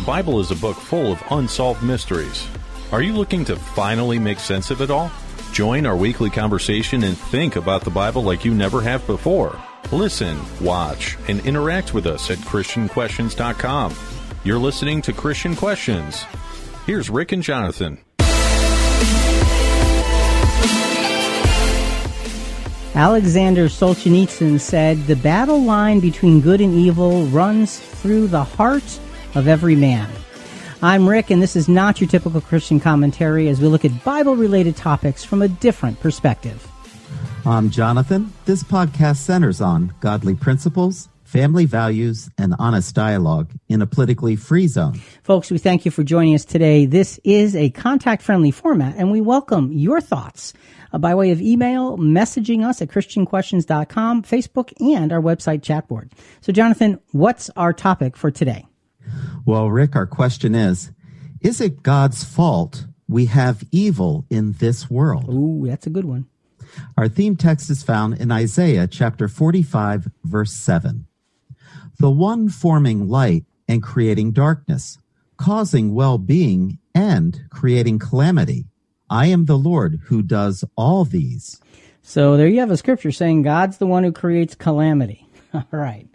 [0.00, 2.48] The Bible is a book full of unsolved mysteries.
[2.90, 5.12] Are you looking to finally make sense of it all?
[5.52, 9.60] Join our weekly conversation and think about the Bible like you never have before.
[9.92, 13.94] Listen, watch, and interact with us at ChristianQuestions.com.
[14.42, 16.24] You're listening to Christian Questions.
[16.86, 17.98] Here's Rick and Jonathan.
[22.94, 28.98] Alexander Solzhenitsyn said, The battle line between good and evil runs through the heart
[29.34, 30.10] of every man.
[30.82, 34.34] I'm Rick, and this is not your typical Christian commentary as we look at Bible
[34.34, 36.66] related topics from a different perspective.
[37.44, 38.32] I'm Jonathan.
[38.44, 44.66] This podcast centers on godly principles, family values, and honest dialogue in a politically free
[44.66, 44.94] zone.
[45.22, 46.86] Folks, we thank you for joining us today.
[46.86, 50.54] This is a contact friendly format, and we welcome your thoughts
[50.92, 56.10] uh, by way of email, messaging us at ChristianQuestions.com, Facebook, and our website chat board.
[56.40, 58.66] So, Jonathan, what's our topic for today?
[59.44, 60.92] Well, Rick, our question is
[61.40, 65.28] Is it God's fault we have evil in this world?
[65.28, 66.26] Ooh, that's a good one.
[66.96, 71.06] Our theme text is found in Isaiah chapter 45, verse 7.
[71.98, 74.98] The one forming light and creating darkness,
[75.36, 78.66] causing well being and creating calamity.
[79.08, 81.60] I am the Lord who does all these.
[82.02, 85.26] So there you have a scripture saying God's the one who creates calamity.
[85.54, 86.08] All right.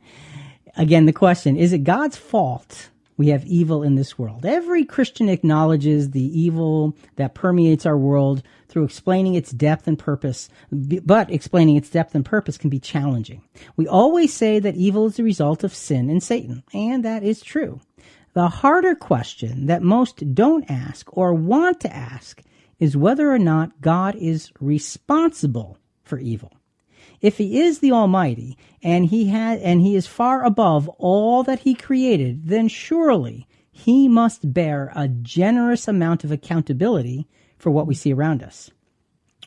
[0.78, 4.46] Again, the question is it God's fault we have evil in this world?
[4.46, 10.50] Every Christian acknowledges the evil that permeates our world through explaining its depth and purpose,
[10.72, 13.42] but explaining its depth and purpose can be challenging.
[13.76, 17.42] We always say that evil is the result of sin and Satan, and that is
[17.42, 17.80] true.
[18.34, 22.42] The harder question that most don't ask or want to ask
[22.80, 26.52] is whether or not God is responsible for evil.
[27.26, 31.62] If he is the Almighty and he had and he is far above all that
[31.62, 37.96] he created, then surely he must bear a generous amount of accountability for what we
[37.96, 38.70] see around us.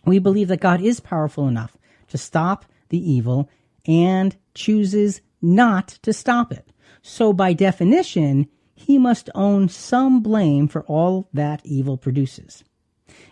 [0.05, 1.77] We believe that God is powerful enough
[2.09, 3.49] to stop the evil
[3.87, 6.73] and chooses not to stop it.
[7.01, 12.65] So by definition, he must own some blame for all that evil produces.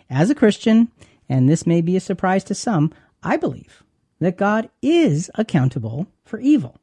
[0.09, 0.89] As a Christian,
[1.27, 3.83] and this may be a surprise to some, I believe
[4.19, 6.77] that God is accountable for evil.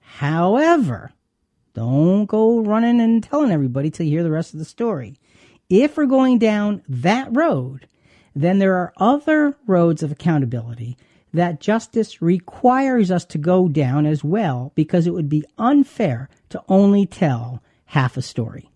[0.00, 1.12] However,
[1.74, 5.16] don't go running and telling everybody till you hear the rest of the story.
[5.68, 7.88] If we're going down that road,
[8.34, 10.96] then there are other roads of accountability
[11.32, 16.62] that justice requires us to go down as well because it would be unfair to
[16.68, 18.70] only tell half a story.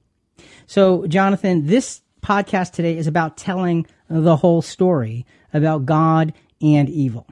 [0.66, 5.24] So, Jonathan, this podcast today is about telling the whole story
[5.54, 7.26] about God and evil.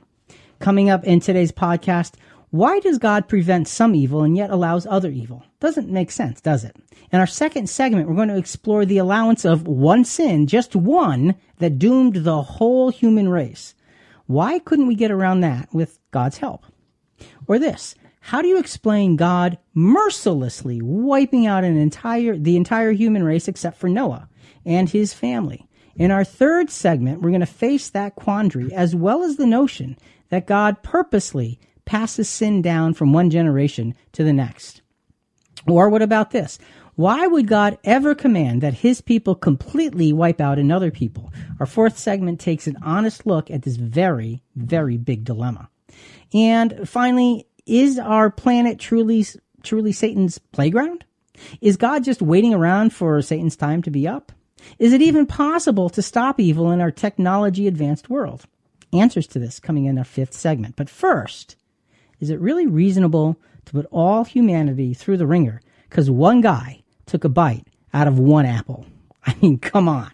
[0.59, 2.15] Coming up in today's podcast,
[2.51, 5.45] why does God prevent some evil and yet allows other evil?
[5.61, 6.77] Doesn't make sense, does it?
[7.13, 11.35] In our second segment, we're going to explore the allowance of one sin, just one,
[11.59, 13.75] that doomed the whole human race.
[14.27, 16.65] Why couldn't we get around that with God's help?
[17.47, 23.23] Or this, how do you explain God mercilessly wiping out an entire, the entire human
[23.23, 24.29] race except for Noah?
[24.67, 25.67] and his family.
[25.95, 29.97] In our third segment, we're going to face that quandary as well as the notion
[30.29, 34.83] that God purposely passes sin down from one generation to the next.
[35.67, 36.59] Or what about this?
[36.97, 41.33] Why would God ever command that his people completely wipe out another people?
[41.61, 45.69] Our fourth segment takes an honest look at this very, very big dilemma.
[46.33, 49.27] And finally, is our planet truly,
[49.63, 51.05] truly Satan's playground?
[51.61, 54.33] Is God just waiting around for Satan's time to be up?
[54.79, 58.47] Is it even possible to stop evil in our technology advanced world?
[58.93, 60.77] Answers to this coming in our fifth segment.
[60.77, 61.57] But first,
[62.21, 67.25] is it really reasonable to put all humanity through the wringer because one guy took
[67.25, 68.87] a bite out of one apple?
[69.25, 70.11] I mean, come on.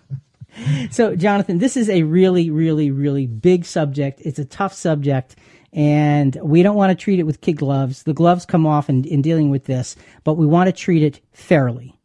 [0.90, 4.20] so, Jonathan, this is a really, really, really big subject.
[4.24, 5.36] It's a tough subject,
[5.72, 8.04] and we don't want to treat it with kid gloves.
[8.04, 11.20] The gloves come off in, in dealing with this, but we want to treat it
[11.32, 11.98] fairly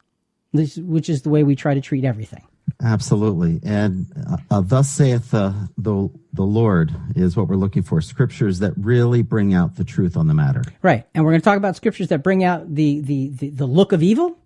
[0.54, 2.44] which is the way we try to treat everything.
[2.84, 3.62] Absolutely.
[3.64, 4.08] And
[4.52, 8.02] uh, thus saith the, the, the Lord is what we're looking for.
[8.02, 10.64] Scriptures that really bring out the truth on the matter.
[10.82, 11.08] Right.
[11.16, 13.94] And we're going to talk about scriptures that bring out the, the, the, the look
[13.94, 14.38] of evil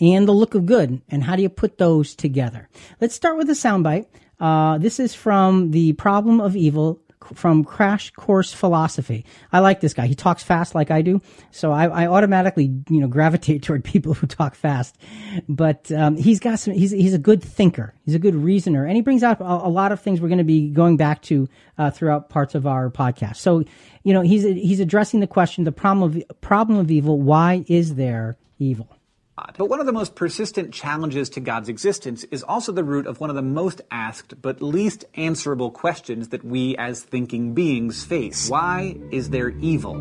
[0.00, 1.00] and the look of good.
[1.08, 2.68] And how do you put those together?
[3.00, 4.06] Let's start with a soundbite.
[4.40, 7.00] Uh, this is from The Problem of Evil
[7.34, 9.24] from Crash Course Philosophy.
[9.52, 10.06] I like this guy.
[10.06, 11.20] He talks fast like I do,
[11.50, 14.96] so I, I automatically you know gravitate toward people who talk fast.
[15.48, 16.74] But um, he's got some.
[16.74, 17.94] He's he's a good thinker.
[18.04, 20.38] He's a good reasoner, and he brings out a, a lot of things we're going
[20.38, 23.36] to be going back to uh, throughout parts of our podcast.
[23.36, 23.64] So
[24.02, 27.20] you know he's he's addressing the question, the problem of problem of evil.
[27.20, 28.95] Why is there evil?
[29.36, 33.20] But one of the most persistent challenges to God's existence is also the root of
[33.20, 38.48] one of the most asked but least answerable questions that we as thinking beings face.
[38.48, 39.94] Why is there evil?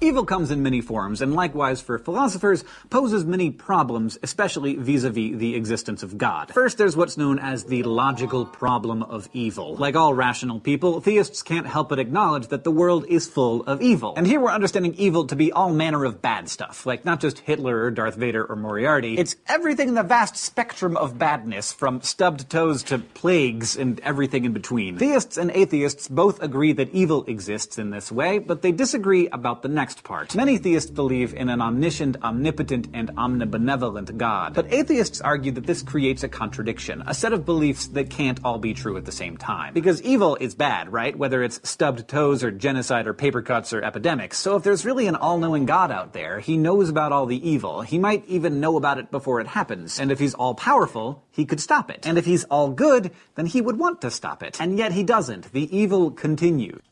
[0.00, 5.56] Evil comes in many forms, and likewise for philosophers, poses many problems, especially vis-a-vis the
[5.56, 6.52] existence of God.
[6.54, 9.74] First, there's what's known as the logical problem of evil.
[9.74, 13.82] Like all rational people, theists can't help but acknowledge that the world is full of
[13.82, 14.14] evil.
[14.16, 17.40] And here we're understanding evil to be all manner of bad stuff, like not just
[17.40, 19.18] Hitler or Darth Vader or Moriarty.
[19.18, 24.44] It's everything in the vast spectrum of badness, from stubbed toes to plagues and everything
[24.44, 24.96] in between.
[24.96, 29.62] Theists and atheists both agree that evil exists in this way, but they disagree about
[29.62, 30.34] the next next part.
[30.34, 34.52] Many theists believe in an omniscient, omnipotent, and omnibenevolent God.
[34.52, 38.58] But atheists argue that this creates a contradiction, a set of beliefs that can't all
[38.58, 39.72] be true at the same time.
[39.72, 41.16] Because evil is bad, right?
[41.16, 44.36] Whether it's stubbed toes or genocide or paper cuts or epidemics.
[44.36, 47.80] So if there's really an all-knowing God out there, he knows about all the evil.
[47.80, 49.98] He might even know about it before it happens.
[49.98, 52.06] And if he's all-powerful, he could stop it.
[52.06, 54.60] And if he's all good, then he would want to stop it.
[54.60, 55.50] And yet he doesn't.
[55.52, 56.82] The evil continues.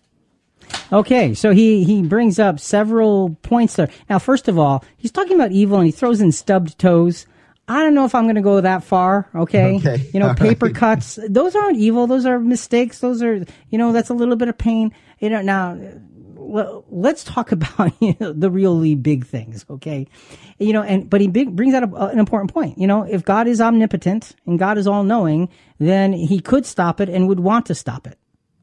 [0.92, 3.90] Okay, so he, he brings up several points there.
[4.08, 7.26] Now, first of all, he's talking about evil and he throws in stubbed toes.
[7.68, 9.28] I don't know if I'm going to go that far.
[9.34, 9.76] Okay.
[9.76, 10.08] Okay.
[10.14, 10.74] You know, paper right.
[10.74, 12.06] cuts, those aren't evil.
[12.06, 13.00] Those are mistakes.
[13.00, 14.92] Those are, you know, that's a little bit of pain.
[15.18, 15.78] You know, now
[16.88, 19.66] let's talk about you know, the really big things.
[19.68, 20.06] Okay.
[20.58, 22.78] You know, and, but he big, brings out a, an important point.
[22.78, 25.48] You know, if God is omnipotent and God is all knowing,
[25.78, 28.18] then he could stop it and would want to stop it.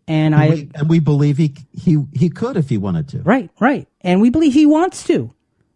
[0.07, 3.19] And I, We- and we believe he he he could if he wanted to.
[3.21, 3.87] Right, right.
[4.01, 5.33] And we believe he wants to.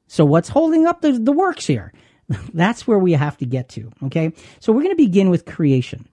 [0.08, 1.94] So what's holding up the, the works here?
[2.54, 3.92] That's where we have to get to.
[4.04, 4.34] Okay.
[4.60, 6.08] So we're going to begin with creation.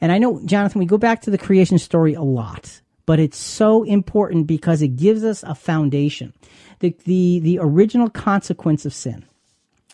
[0.00, 3.36] And I know, Jonathan, we go back to the creation story a lot, but it's
[3.36, 6.32] so important because it gives us a foundation.
[6.78, 9.24] The, the, the original consequence of sin.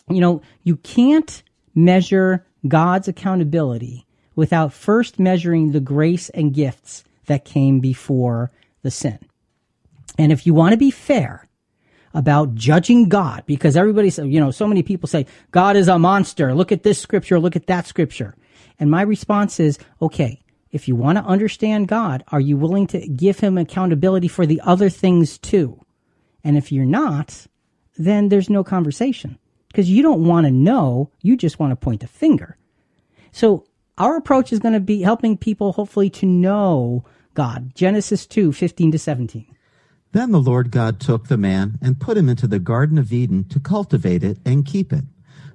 [0.09, 1.43] You know, you can't
[1.75, 8.51] measure God's accountability without first measuring the grace and gifts that came before
[8.81, 9.19] the sin.
[10.17, 11.47] And if you want to be fair
[12.13, 15.99] about judging God, because everybody says, you know, so many people say, God is a
[15.99, 16.53] monster.
[16.53, 17.39] Look at this scripture.
[17.39, 18.35] Look at that scripture.
[18.79, 20.41] And my response is, okay,
[20.71, 24.61] if you want to understand God, are you willing to give him accountability for the
[24.61, 25.83] other things too?
[26.43, 27.47] And if you're not,
[27.97, 29.37] then there's no conversation
[29.67, 31.11] because you don't want to know.
[31.21, 32.57] You just want to point a finger.
[33.31, 33.65] So
[33.97, 37.05] our approach is going to be helping people hopefully to know
[37.37, 37.75] God.
[37.75, 39.55] Genesis 2, 15 to 17.
[40.11, 43.47] Then the Lord God took the man and put him into the Garden of Eden
[43.49, 45.03] to cultivate it and keep it.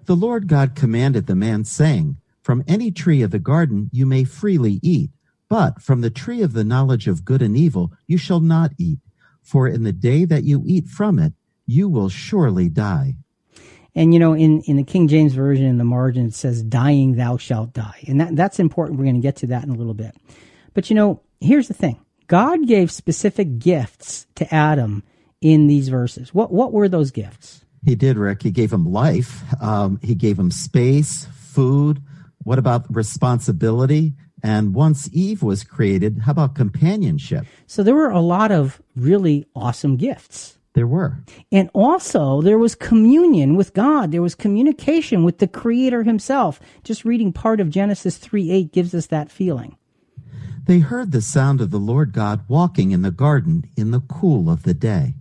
[0.05, 4.23] The Lord God commanded the man, saying, From any tree of the garden you may
[4.23, 5.11] freely eat,
[5.49, 9.01] but from the tree of the knowledge of good and evil you shall not eat,
[9.43, 11.33] for in the day that you eat from it
[11.67, 13.17] you will surely die.
[13.97, 17.17] And you know, in, in the King James Version, in the margin, it says, dying
[17.17, 18.05] thou shalt die.
[18.07, 19.01] And that, that's important.
[19.01, 20.15] We're going to get to that in a little bit.
[20.75, 22.01] But you know, here's the thing.
[22.27, 25.03] God gave specific gifts to Adam
[25.41, 26.33] in these verses.
[26.33, 27.65] What, what were those gifts?
[27.85, 28.43] He did, Rick.
[28.43, 29.43] He gave him life.
[29.61, 32.01] Um, he gave him space, food.
[32.45, 34.15] What about responsibility?
[34.43, 37.47] And once Eve was created, how about companionship?
[37.67, 40.59] So there were a lot of really awesome gifts.
[40.75, 41.23] There were.
[41.51, 44.11] And also, there was communion with God.
[44.11, 46.61] There was communication with the Creator Himself.
[46.83, 49.77] Just reading part of Genesis 3 8 gives us that feeling.
[50.65, 54.49] They heard the sound of the Lord God walking in the garden in the cool
[54.49, 55.15] of the day.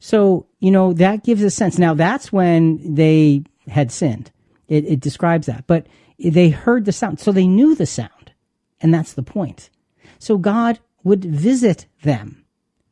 [0.00, 1.78] So, you know, that gives a sense.
[1.78, 4.30] Now, that's when they had sinned.
[4.66, 5.66] It, it describes that.
[5.66, 5.86] But
[6.18, 7.20] they heard the sound.
[7.20, 8.32] So they knew the sound.
[8.80, 9.70] And that's the point.
[10.18, 12.44] So God would visit them.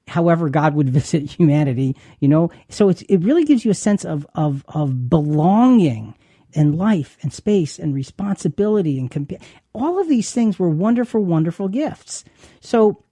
[0.07, 2.51] However, God would visit humanity, you know.
[2.69, 6.15] So it really gives you a sense of, of, of belonging
[6.55, 9.43] and life and space and responsibility and compa-
[9.75, 12.25] all of these things were wonderful, wonderful gifts.
[12.61, 13.05] So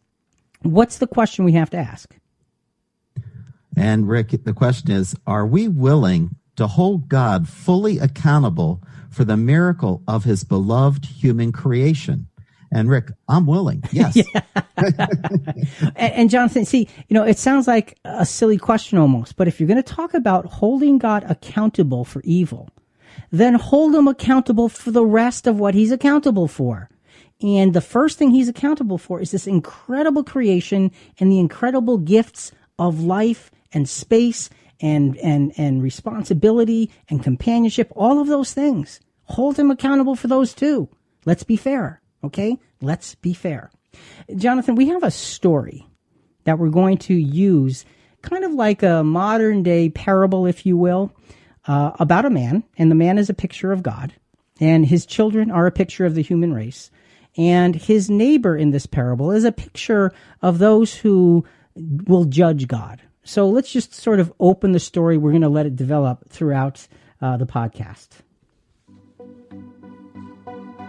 [0.62, 2.16] what's the question we have to ask?
[3.76, 9.36] And Rick, the question is, are we willing to hold God fully accountable for the
[9.36, 12.28] miracle of his beloved human creation?
[12.72, 13.82] And Rick, I'm willing.
[13.92, 14.18] Yes.
[14.76, 19.60] and, and Jonathan, see, you know, it sounds like a silly question almost, but if
[19.60, 22.68] you're going to talk about holding God accountable for evil,
[23.38, 26.88] then hold him accountable for the rest of what he's accountable for.
[27.42, 32.52] And the first thing he's accountable for is this incredible creation and the incredible gifts
[32.78, 34.48] of life and space
[34.80, 39.00] and, and, and responsibility and companionship, all of those things.
[39.24, 40.88] Hold him accountable for those too.
[41.24, 42.00] Let's be fair.
[42.24, 42.58] Okay?
[42.80, 43.70] Let's be fair.
[44.34, 45.86] Jonathan, we have a story
[46.44, 47.84] that we're going to use
[48.22, 51.12] kind of like a modern day parable, if you will.
[51.66, 54.12] Uh, about a man, and the man is a picture of God,
[54.60, 56.90] and his children are a picture of the human race.
[57.36, 61.44] And his neighbor in this parable is a picture of those who
[62.06, 63.02] will judge God.
[63.24, 65.18] So let's just sort of open the story.
[65.18, 66.86] We're going to let it develop throughout
[67.20, 68.08] uh, the podcast.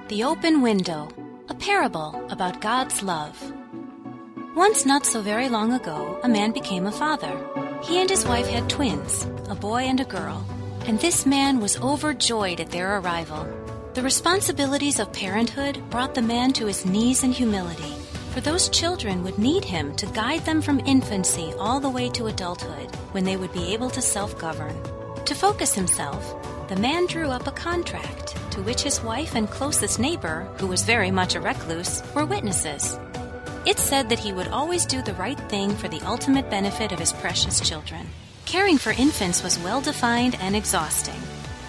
[0.07, 1.09] The Open Window,
[1.49, 3.53] a parable about God's love.
[4.55, 7.37] Once, not so very long ago, a man became a father.
[7.83, 10.47] He and his wife had twins, a boy and a girl,
[10.87, 13.45] and this man was overjoyed at their arrival.
[13.93, 17.93] The responsibilities of parenthood brought the man to his knees in humility,
[18.31, 22.27] for those children would need him to guide them from infancy all the way to
[22.27, 24.75] adulthood, when they would be able to self govern.
[25.25, 26.35] To focus himself,
[26.69, 30.83] the man drew up a contract to which his wife and closest neighbor, who was
[30.83, 32.97] very much a recluse, were witnesses.
[33.65, 36.99] It said that he would always do the right thing for the ultimate benefit of
[36.99, 38.07] his precious children.
[38.47, 41.19] Caring for infants was well defined and exhausting.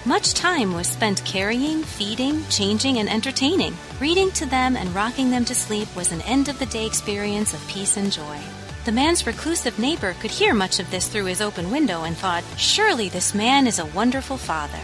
[0.07, 3.77] Much time was spent carrying, feeding, changing, and entertaining.
[3.99, 7.53] Reading to them and rocking them to sleep was an end of the day experience
[7.53, 8.39] of peace and joy.
[8.85, 12.45] The man's reclusive neighbor could hear much of this through his open window and thought,
[12.57, 14.79] surely this man is a wonderful father.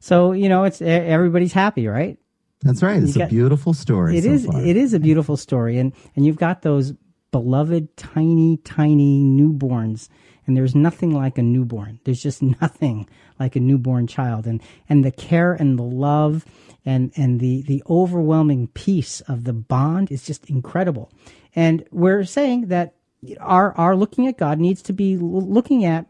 [0.00, 2.18] So, you know, it's everybody's happy, right?
[2.60, 3.02] That's right.
[3.02, 4.18] It's got, a beautiful story.
[4.18, 4.44] It so is.
[4.44, 4.60] Far.
[4.60, 6.92] It is a beautiful story, and and you've got those
[7.30, 10.08] beloved tiny, tiny newborns,
[10.46, 12.00] and there's nothing like a newborn.
[12.04, 16.44] There's just nothing like a newborn child, and and the care and the love
[16.84, 21.10] and and the the overwhelming peace of the bond is just incredible.
[21.54, 22.94] And we're saying that
[23.40, 26.06] our our looking at God needs to be looking at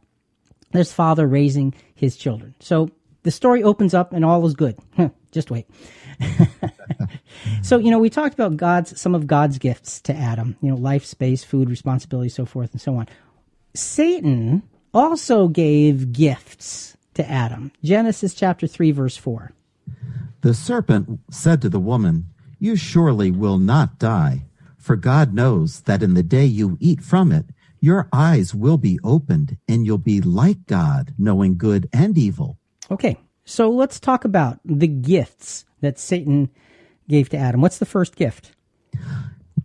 [0.73, 2.54] this father raising his children.
[2.61, 2.90] So
[3.26, 4.78] the story opens up and all is good.
[5.33, 5.66] Just wait.
[7.62, 10.76] so, you know, we talked about God's, some of God's gifts to Adam, you know,
[10.76, 13.09] life, space, food, responsibility, so forth and so on.
[13.75, 14.62] Satan
[14.95, 17.73] also gave gifts to Adam.
[17.83, 19.50] Genesis chapter 3, verse 4.
[20.42, 22.26] The serpent said to the woman,
[22.61, 24.45] You surely will not die,
[24.78, 27.47] for God knows that in the day you eat from it,
[27.80, 32.61] your eyes will be opened, and you'll be like God, knowing good and evil.
[32.90, 36.50] Okay, so let's talk about the gifts that Satan
[37.08, 37.60] gave to Adam.
[37.60, 38.52] What's the first gift?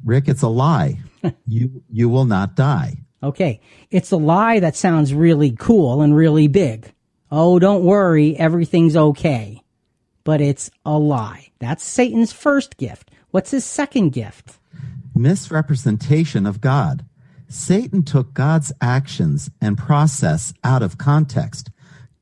[0.04, 1.00] Rick, it's a lie.
[1.48, 2.98] you you will not die.
[3.24, 3.62] Okay,
[3.92, 6.92] it's a lie that sounds really cool and really big.
[7.30, 9.62] Oh, don't worry, everything's okay.
[10.24, 11.52] But it's a lie.
[11.60, 13.12] That's Satan's first gift.
[13.30, 14.58] What's his second gift?
[15.16, 17.06] Misrepresentation of God.
[17.48, 21.70] Satan took God's actions and process out of context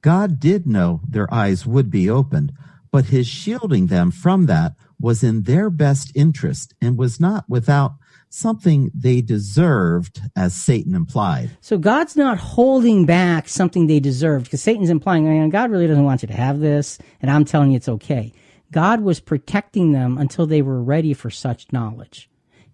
[0.01, 2.53] God did know their eyes would be opened,
[2.91, 7.93] but his shielding them from that was in their best interest and was not without
[8.29, 11.49] something they deserved, as Satan implied.
[11.61, 16.21] So God's not holding back something they deserved because Satan's implying, God really doesn't want
[16.21, 18.31] you to have this, and I'm telling you it's okay.
[18.71, 22.29] God was protecting them until they were ready for such knowledge.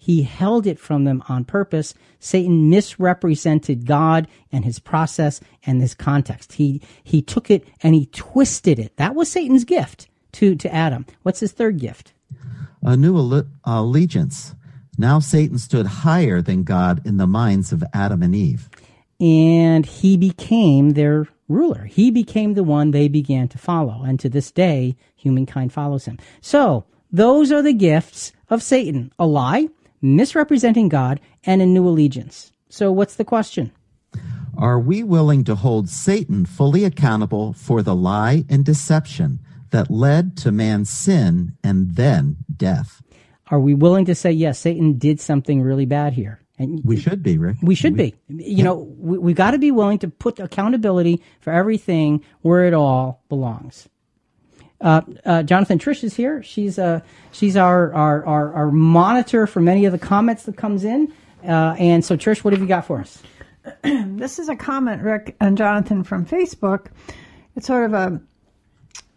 [0.06, 1.96] He held it from them on purpose.
[2.20, 6.54] Satan misrepresented God and his process and his context.
[6.54, 8.96] He, he took it and he twisted it.
[8.98, 11.08] That was Satan's gift to, to Adam.
[11.24, 12.14] What's his third gift?
[12.84, 14.54] A new allegiance.
[14.96, 18.70] Now Satan stood higher than God in the minds of Adam and Eve.
[19.20, 21.86] And he became their ruler.
[21.86, 24.04] He became the one they began to follow.
[24.04, 26.20] And to this day, humankind follows him.
[26.42, 29.12] So, those are the gifts of Satan.
[29.18, 29.70] A lie,
[30.06, 32.52] misrepresenting God, and a new allegiance.
[32.70, 33.72] So, what's the question?
[34.58, 39.40] Are we willing to hold Satan fully accountable for the lie and deception
[39.72, 43.02] that led to man's sin and then death?
[43.52, 46.40] Are we willing to say, yes, Satan did something really bad here?
[46.58, 47.58] And we should be, Rick.
[47.62, 48.44] We should we, be.
[48.44, 48.64] You yeah.
[48.64, 53.24] know, we, we got to be willing to put accountability for everything where it all
[53.28, 53.90] belongs.
[54.86, 56.44] Uh, uh, Jonathan Trish is here.
[56.44, 57.00] She's uh,
[57.32, 61.12] she's our, our, our our monitor for many of the comments that comes in.
[61.44, 63.22] Uh, and so, Trish, what have you got for us?
[63.84, 66.88] this is a comment, Rick and Jonathan, from Facebook.
[67.56, 68.22] It's sort of a,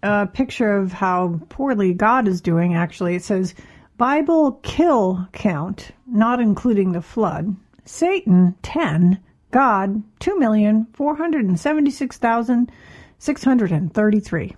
[0.03, 2.75] a picture of how poorly God is doing.
[2.75, 3.55] Actually, it says
[3.99, 7.55] Bible kill count, not including the flood.
[7.85, 9.21] Satan ten,
[9.51, 12.73] God two million four hundred and seventy six thousand
[13.19, 14.57] six hundred and thirty three.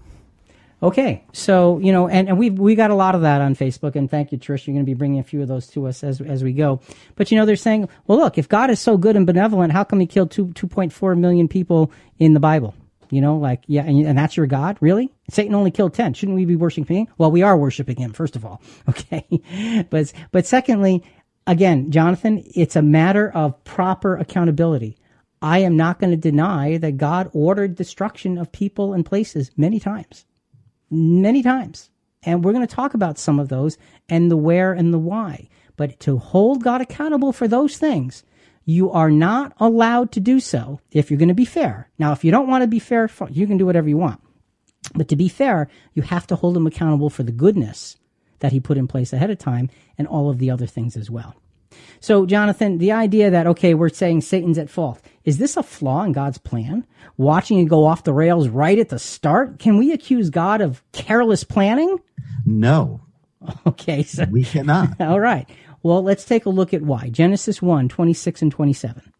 [0.82, 3.96] Okay, so you know, and, and we we got a lot of that on Facebook,
[3.96, 4.66] and thank you, Trish.
[4.66, 6.80] You're going to be bringing a few of those to us as as we go.
[7.16, 9.84] But you know, they're saying, well, look, if God is so good and benevolent, how
[9.84, 12.74] come He killed two two point four million people in the Bible?
[13.10, 15.12] You know, like yeah, and, and that's your God, really?
[15.28, 16.14] Satan only killed ten.
[16.14, 17.06] Shouldn't we be worshiping Him?
[17.18, 18.62] Well, we are worshiping Him, first of all.
[18.88, 21.04] Okay, but but secondly,
[21.46, 24.96] again, Jonathan, it's a matter of proper accountability.
[25.42, 29.78] I am not going to deny that God ordered destruction of people and places many
[29.78, 30.24] times.
[30.90, 31.90] Many times.
[32.22, 33.78] And we're going to talk about some of those
[34.08, 35.48] and the where and the why.
[35.76, 38.24] But to hold God accountable for those things,
[38.64, 41.88] you are not allowed to do so if you're going to be fair.
[41.98, 44.20] Now, if you don't want to be fair, you can do whatever you want.
[44.94, 47.96] But to be fair, you have to hold him accountable for the goodness
[48.40, 51.10] that he put in place ahead of time and all of the other things as
[51.10, 51.36] well.
[52.00, 56.02] So, Jonathan, the idea that, okay, we're saying Satan's at fault, is this a flaw
[56.02, 56.86] in God's plan?
[57.16, 59.58] Watching it go off the rails right at the start?
[59.58, 61.98] Can we accuse God of careless planning?
[62.46, 63.00] No.
[63.66, 64.02] Okay.
[64.02, 64.90] So, we cannot.
[65.00, 65.48] all right.
[65.82, 67.08] Well, let's take a look at why.
[67.08, 69.12] Genesis 1, 26 and 27.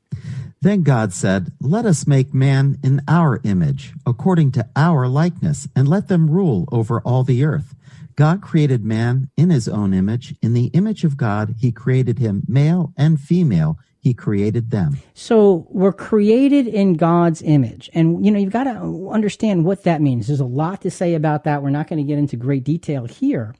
[0.62, 5.88] Then God said, Let us make man in our image, according to our likeness, and
[5.88, 7.74] let them rule over all the earth.
[8.14, 10.34] God created man in his own image.
[10.42, 13.78] In the image of God, he created him male and female.
[14.02, 14.98] He created them.
[15.12, 17.90] So we're created in God's image.
[17.92, 20.26] And, you know, you've got to understand what that means.
[20.26, 21.62] There's a lot to say about that.
[21.62, 23.54] We're not going to get into great detail here.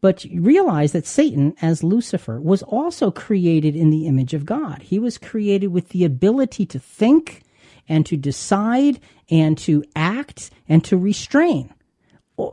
[0.00, 4.82] But realize that Satan, as Lucifer, was also created in the image of God.
[4.82, 7.42] He was created with the ability to think
[7.88, 11.72] and to decide and to act and to restrain.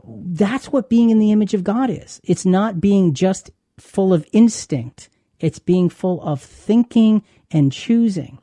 [0.04, 2.20] That's what being in the image of God is.
[2.24, 5.08] It's not being just full of instinct.
[5.40, 8.38] It's being full of thinking and choosing.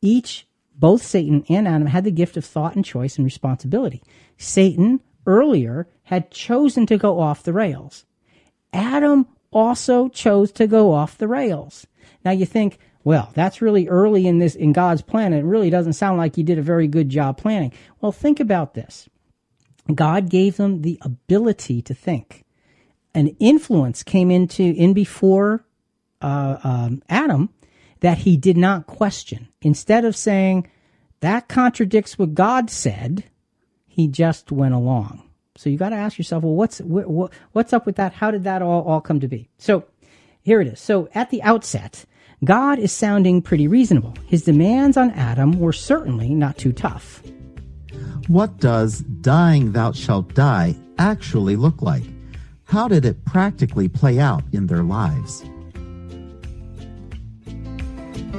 [0.00, 4.02] Each, both Satan and Adam, had the gift of thought and choice and responsibility.
[4.36, 8.04] Satan earlier had chosen to go off the rails.
[8.72, 11.86] Adam also chose to go off the rails.
[12.24, 15.32] Now you think, well, that's really early in this in God's plan.
[15.32, 17.72] It really doesn't sound like he did a very good job planning.
[18.00, 19.08] Well, think about this.
[19.94, 22.44] God gave them the ability to think.
[23.14, 25.64] An influence came into in before
[26.20, 27.50] uh, um, Adam
[28.00, 29.48] that he did not question.
[29.62, 30.68] Instead of saying
[31.20, 33.24] that contradicts what God said,
[33.86, 35.28] he just went along.
[35.56, 38.12] So you got to ask yourself, well, what's wh- what's up with that?
[38.12, 39.48] How did that all all come to be?
[39.58, 39.84] So
[40.40, 40.78] here it is.
[40.78, 42.04] So at the outset,
[42.44, 44.14] God is sounding pretty reasonable.
[44.26, 47.22] His demands on Adam were certainly not too tough.
[48.28, 52.04] What does dying thou shalt die actually look like?
[52.64, 55.42] How did it practically play out in their lives?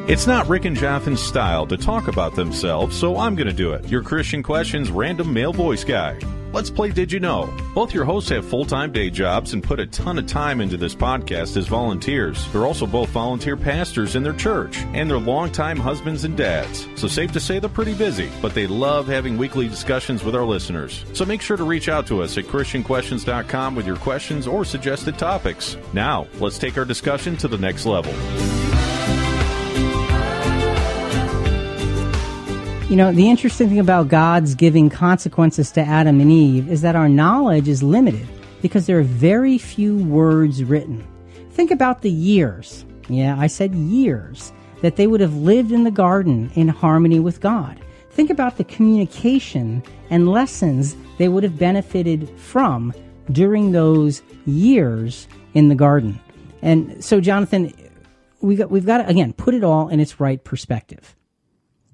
[0.09, 3.73] It's not Rick and Jonathan's style to talk about themselves, so I'm going to do
[3.73, 3.87] it.
[3.89, 6.17] Your Christian Questions random male voice guy.
[6.51, 7.55] Let's play Did You Know?
[7.75, 10.77] Both your hosts have full time day jobs and put a ton of time into
[10.77, 12.51] this podcast as volunteers.
[12.51, 16.87] They're also both volunteer pastors in their church, and they're longtime husbands and dads.
[16.95, 20.43] So, safe to say they're pretty busy, but they love having weekly discussions with our
[20.43, 21.05] listeners.
[21.13, 25.19] So, make sure to reach out to us at ChristianQuestions.com with your questions or suggested
[25.19, 25.77] topics.
[25.93, 28.11] Now, let's take our discussion to the next level.
[32.89, 36.95] You know, the interesting thing about God's giving consequences to Adam and Eve is that
[36.95, 38.27] our knowledge is limited
[38.63, 41.07] because there are very few words written.
[41.51, 42.85] Think about the years.
[43.07, 47.41] Yeah, I said years that they would have lived in the garden in harmony with
[47.41, 47.79] God.
[48.09, 52.91] Think about the communication and lessons they would have benefited from
[53.31, 56.19] during those years in the garden.
[56.63, 57.71] And so, Jonathan,
[58.41, 61.15] we got, we've got to, again, put it all in its right perspective.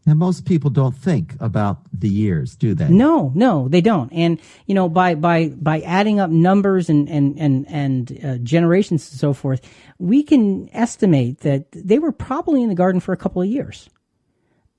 [0.08, 2.88] And most people don't think about the years, do they?
[2.88, 4.13] No, no, they don't.
[4.13, 9.10] And you know, by by by adding up numbers and and and and uh, generations
[9.10, 9.62] and so forth,
[9.98, 13.89] we can estimate that they were probably in the garden for a couple of years.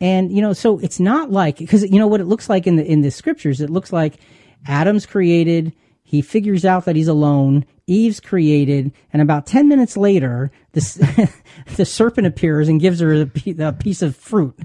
[0.01, 2.77] And you know, so it's not like because you know what it looks like in
[2.77, 3.61] the in the scriptures.
[3.61, 4.19] It looks like
[4.67, 5.73] Adam's created.
[6.05, 7.65] He figures out that he's alone.
[7.89, 10.95] Eve's created, and about ten minutes later, this
[11.77, 14.57] the serpent appears and gives her a piece of fruit.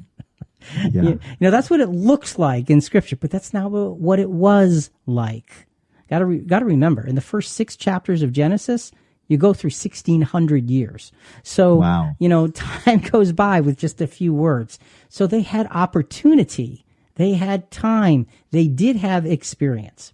[0.91, 1.02] Yeah.
[1.02, 4.89] You, know, that's what it looks like in scripture, but that's not what it was
[5.06, 5.67] like.
[6.10, 8.91] Gotta, re, gotta remember, in the first six chapters of Genesis,
[9.28, 11.12] you go through 1600 years.
[11.41, 12.15] So, wow.
[12.19, 14.78] you know, time goes by with just a few words.
[15.08, 16.86] So they had opportunity.
[17.15, 18.28] They had time.
[18.52, 20.13] They did have experience.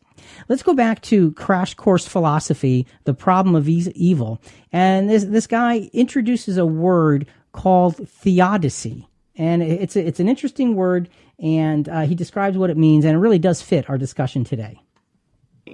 [0.50, 4.42] Let's go back to Crash Course Philosophy, The Problem of Evil.
[4.72, 10.76] And this, this guy introduces a word called theodicy and it's a, it's an interesting
[10.76, 14.44] word, and uh, he describes what it means, and it really does fit our discussion
[14.44, 14.82] today.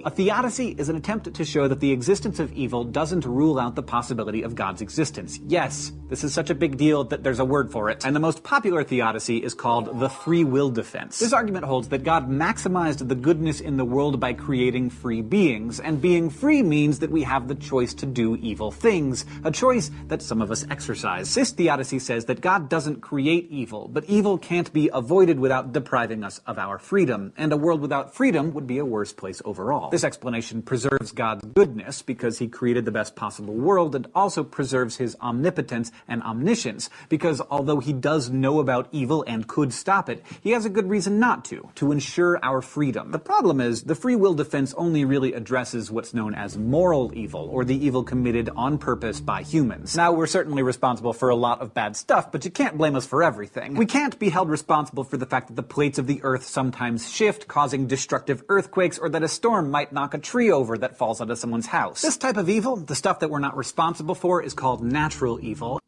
[0.04, 3.74] A theodicy is an attempt to show that the existence of evil doesn't rule out
[3.74, 5.38] the possibility of God's existence.
[5.46, 8.20] Yes, this is such a big deal that there's a word for it, and the
[8.20, 11.18] most popular theodicy is called the free will defense.
[11.18, 15.80] This argument holds that God maximized the goodness in the world by creating free beings,
[15.80, 19.90] and being free means that we have the choice to do evil things, a choice
[20.08, 21.34] that some of us exercise.
[21.34, 26.24] This theodicy says that God doesn't create evil, but evil can't be avoided without depriving
[26.24, 29.83] us of our freedom, and a world without freedom would be a worse place overall.
[29.90, 34.96] This explanation preserves God's goodness because he created the best possible world and also preserves
[34.96, 40.22] his omnipotence and omniscience because although he does know about evil and could stop it,
[40.40, 43.10] he has a good reason not to, to ensure our freedom.
[43.10, 47.48] The problem is the free will defense only really addresses what's known as moral evil
[47.52, 49.96] or the evil committed on purpose by humans.
[49.96, 53.06] Now, we're certainly responsible for a lot of bad stuff, but you can't blame us
[53.06, 53.74] for everything.
[53.74, 57.10] We can't be held responsible for the fact that the plates of the earth sometimes
[57.10, 61.20] shift, causing destructive earthquakes, or that a storm might knock a tree over that falls
[61.20, 62.00] onto someone's house.
[62.00, 65.80] This type of evil, the stuff that we're not responsible for, is called natural evil.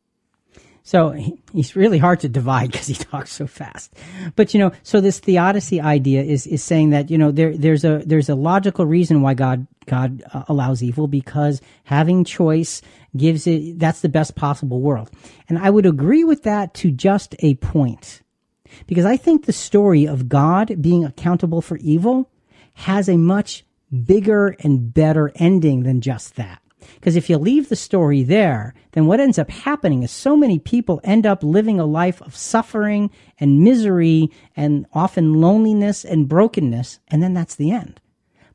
[0.83, 3.95] So he, he's really hard to divide because he talks so fast.
[4.35, 7.85] But you know, so this theodicy idea is is saying that you know there there's
[7.85, 12.83] a there's a logical reason why God God uh, allows evil because having choice
[13.17, 15.11] gives it that's the best possible world.
[15.49, 18.23] And I would agree with that to just a point.
[18.89, 22.29] Because I think the story of God being accountable for evil
[22.75, 23.66] has a much
[24.05, 26.61] bigger and better ending than just that.
[26.95, 30.59] Because if you leave the story there, then what ends up happening is so many
[30.59, 37.01] people end up living a life of suffering and misery and often loneliness and brokenness,
[37.09, 38.01] and then that's the end.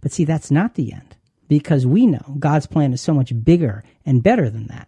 [0.02, 1.15] But see, that's not the end
[1.48, 4.88] because we know God's plan is so much bigger and better than that.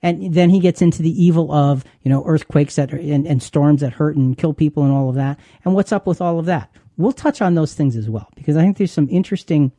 [0.00, 3.42] And then he gets into the evil of, you know, earthquakes that are, and, and
[3.42, 5.38] storms that hurt and kill people and all of that.
[5.64, 6.70] And what's up with all of that?
[6.96, 9.72] We'll touch on those things as well because I think there's some interesting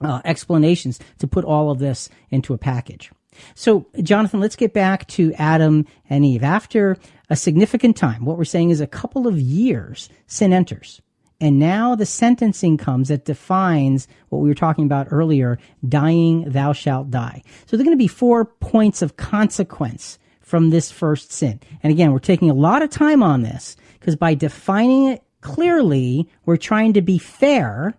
[0.00, 3.10] uh, explanations to put all of this into a package.
[3.54, 6.42] So, Jonathan, let's get back to Adam and Eve.
[6.42, 6.96] After
[7.30, 11.00] a significant time, what we're saying is a couple of years, sin enters.
[11.40, 15.58] And now the sentencing comes that defines what we were talking about earlier
[15.88, 17.42] dying, thou shalt die.
[17.66, 21.60] So, there are going to be four points of consequence from this first sin.
[21.82, 26.28] And again, we're taking a lot of time on this because by defining it clearly,
[26.46, 27.94] we're trying to be fair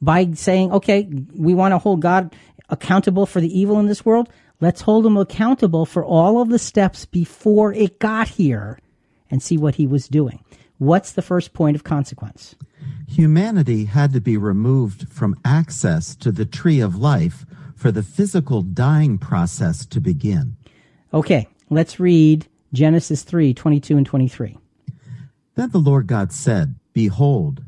[0.00, 2.34] by saying, okay, we want to hold God
[2.68, 4.28] accountable for the evil in this world.
[4.60, 8.78] Let's hold him accountable for all of the steps before it got here
[9.30, 10.42] and see what he was doing.
[10.78, 12.54] What's the first point of consequence?
[13.08, 18.62] Humanity had to be removed from access to the tree of life for the physical
[18.62, 20.56] dying process to begin.
[21.14, 24.58] Okay, let's read Genesis 3 22 and 23.
[25.54, 27.62] Then the Lord God said, Behold,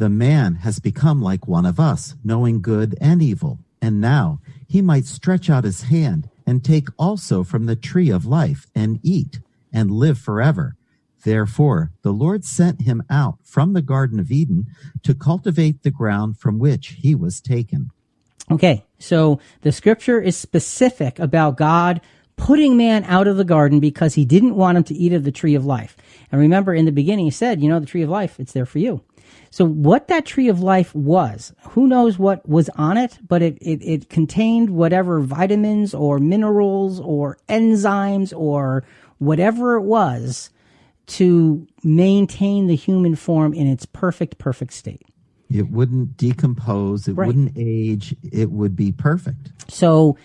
[0.00, 3.58] the man has become like one of us, knowing good and evil.
[3.82, 8.24] And now he might stretch out his hand and take also from the tree of
[8.24, 10.74] life and eat and live forever.
[11.22, 14.68] Therefore, the Lord sent him out from the Garden of Eden
[15.02, 17.90] to cultivate the ground from which he was taken.
[18.50, 22.00] Okay, so the scripture is specific about God
[22.36, 25.30] putting man out of the garden because he didn't want him to eat of the
[25.30, 25.94] tree of life.
[26.32, 28.64] And remember, in the beginning, he said, you know, the tree of life, it's there
[28.64, 29.02] for you.
[29.50, 33.58] So what that tree of life was, who knows what was on it, but it,
[33.60, 38.84] it, it contained whatever vitamins or minerals or enzymes or
[39.18, 40.50] whatever it was
[41.06, 45.02] to maintain the human form in its perfect, perfect state.
[45.52, 47.08] It wouldn't decompose.
[47.08, 47.26] It Right.
[47.26, 48.14] wouldn't age.
[48.22, 49.50] It would be perfect.
[49.68, 50.16] So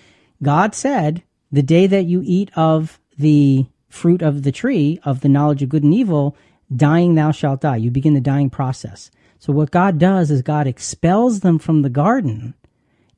[0.44, 5.30] God said, the day that you eat of the fruit of the tree of the
[5.30, 6.36] knowledge of good and evil,
[6.76, 7.78] dying thou shalt die.
[7.78, 9.12] You begin the dying process.
[9.40, 12.56] So what God does is God expels them from the garden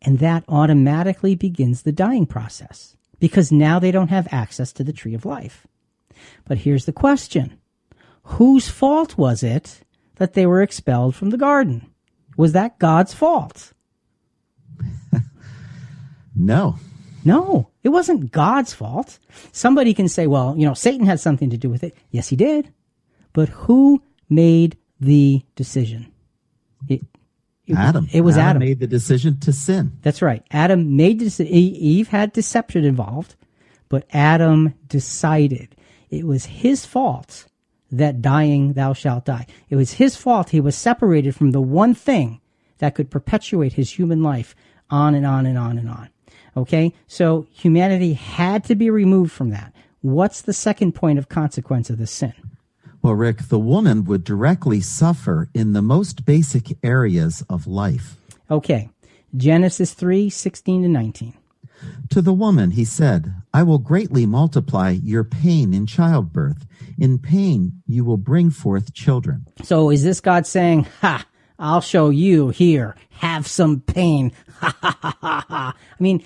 [0.02, 4.94] and that automatically begins the dying process because now they don't have access to the
[4.94, 5.66] tree of life.
[6.46, 7.58] But here's the question.
[8.24, 9.82] Whose fault was it
[10.16, 11.92] that they were expelled from the garden?
[12.36, 13.74] Was that God's fault?
[16.40, 16.78] No.
[17.26, 19.20] No, it wasn't God's fault.
[19.52, 21.98] Somebody can say, well, you know, Satan had something to do with it.
[22.10, 22.72] Yes, he did.
[23.38, 26.12] But who made the decision?
[26.90, 27.04] It,
[27.68, 28.10] it, Adam.
[28.12, 28.62] It was Adam.
[28.62, 29.92] made the decision to sin.
[30.02, 30.42] That's right.
[30.50, 31.54] Adam made the decision.
[31.54, 33.36] Eve had deception involved,
[33.90, 35.76] but Adam decided
[36.10, 37.46] it was his fault
[37.92, 39.46] that dying thou shalt die.
[39.70, 42.42] It was his fault he was separated from the one thing
[42.80, 44.56] that could perpetuate his human life
[44.90, 46.10] on and on and on and on.
[46.58, 46.92] Okay?
[47.06, 49.76] So humanity had to be removed from that.
[50.02, 52.34] What's the second point of consequence of this sin?
[53.16, 58.16] Rick, the woman would directly suffer in the most basic areas of life.
[58.50, 58.90] Okay.
[59.36, 61.34] Genesis 3 16 to 19.
[62.10, 66.66] To the woman he said, I will greatly multiply your pain in childbirth.
[66.98, 69.48] In pain you will bring forth children.
[69.64, 71.26] So is this God saying, Ha,
[71.60, 74.32] I'll show you here, have some pain.
[74.58, 75.76] Ha ha ha ha ha.
[75.78, 76.24] I mean,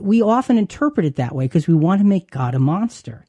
[0.00, 3.26] we often interpret it that way because we want to make God a monster.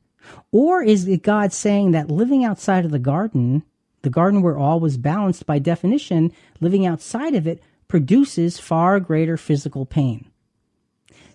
[0.51, 3.63] Or is it God saying that living outside of the garden,
[4.01, 9.37] the garden where all was balanced by definition, living outside of it produces far greater
[9.37, 10.29] physical pain?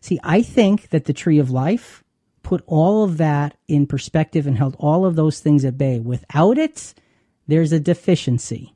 [0.00, 2.04] See, I think that the tree of life
[2.42, 5.98] put all of that in perspective and held all of those things at bay.
[5.98, 6.94] Without it,
[7.48, 8.74] there's a deficiency.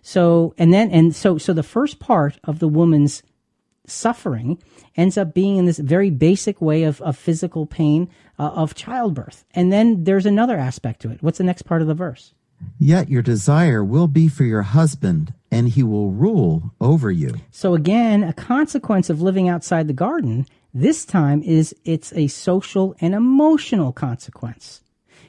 [0.00, 3.22] So, and then, and so, so the first part of the woman's
[3.86, 4.62] suffering
[4.96, 9.44] ends up being in this very basic way of, of physical pain uh, of childbirth.
[9.52, 11.22] And then there's another aspect to it.
[11.22, 12.34] What's the next part of the verse?
[12.78, 17.34] Yet your desire will be for your husband, and he will rule over you.
[17.50, 22.94] So again, a consequence of living outside the garden, this time is it's a social
[23.00, 24.80] and emotional consequence.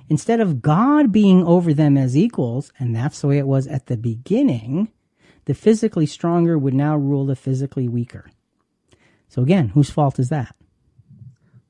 [0.10, 3.88] Instead of God being over them as equals, and that's the way it was at
[3.88, 4.89] the beginning,
[5.46, 8.30] the physically stronger would now rule the physically weaker.
[9.34, 10.56] So again, whose fault is that?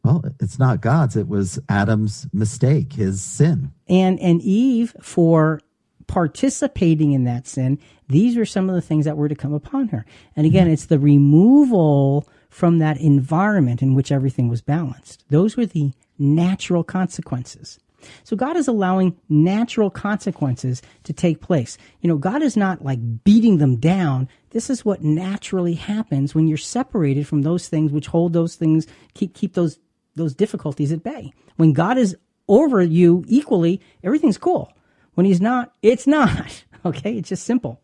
[0.04, 1.16] Well, it's not God's.
[1.16, 3.72] It was Adam's mistake, his sin.
[3.88, 5.62] And and Eve for
[6.06, 9.88] participating in that sin, these are some of the things that were to come upon
[9.88, 10.06] her.
[10.36, 15.24] And again, it's the removal from that environment in which everything was balanced.
[15.30, 17.80] Those were the natural consequences.
[18.24, 21.78] So God is allowing natural consequences to take place.
[22.02, 24.30] You know, God is not like beating them down.
[24.52, 28.88] This is what naturally happens when you're separated from those things which hold those things,
[29.14, 29.80] keep, keep those,
[30.16, 31.34] those difficulties at bay.
[31.56, 32.16] When God is
[32.48, 34.72] over you equally, everything's cool.
[35.14, 36.64] When he's not, it's not.
[36.86, 37.14] Okay.
[37.14, 37.80] It's just simple.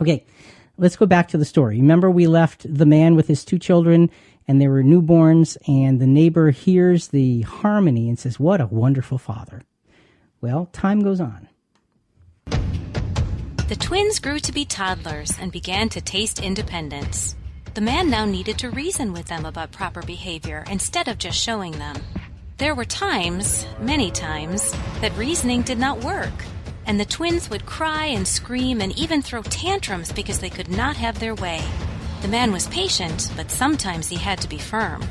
[0.00, 0.24] Okay.
[0.78, 1.76] Let's go back to the story.
[1.76, 4.10] Remember we left the man with his two children
[4.48, 9.18] and they were newborns, and the neighbor hears the harmony and says, What a wonderful
[9.18, 9.62] father.
[10.40, 11.48] Well, time goes on.
[13.68, 17.34] The twins grew to be toddlers and began to taste independence.
[17.74, 21.72] The man now needed to reason with them about proper behavior instead of just showing
[21.72, 21.96] them.
[22.58, 26.32] There were times, many times, that reasoning did not work,
[26.86, 30.96] and the twins would cry and scream and even throw tantrums because they could not
[30.96, 31.60] have their way.
[32.22, 35.04] The man was patient, but sometimes he had to be firm.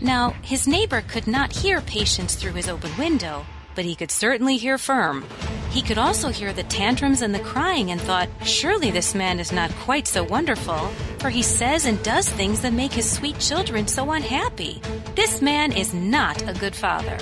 [0.00, 4.56] Now, his neighbor could not hear patience through his open window, but he could certainly
[4.56, 5.24] hear firm.
[5.70, 9.52] He could also hear the tantrums and the crying and thought, surely this man is
[9.52, 10.88] not quite so wonderful,
[11.18, 14.80] for he says and does things that make his sweet children so unhappy.
[15.14, 17.18] This man is not a good father.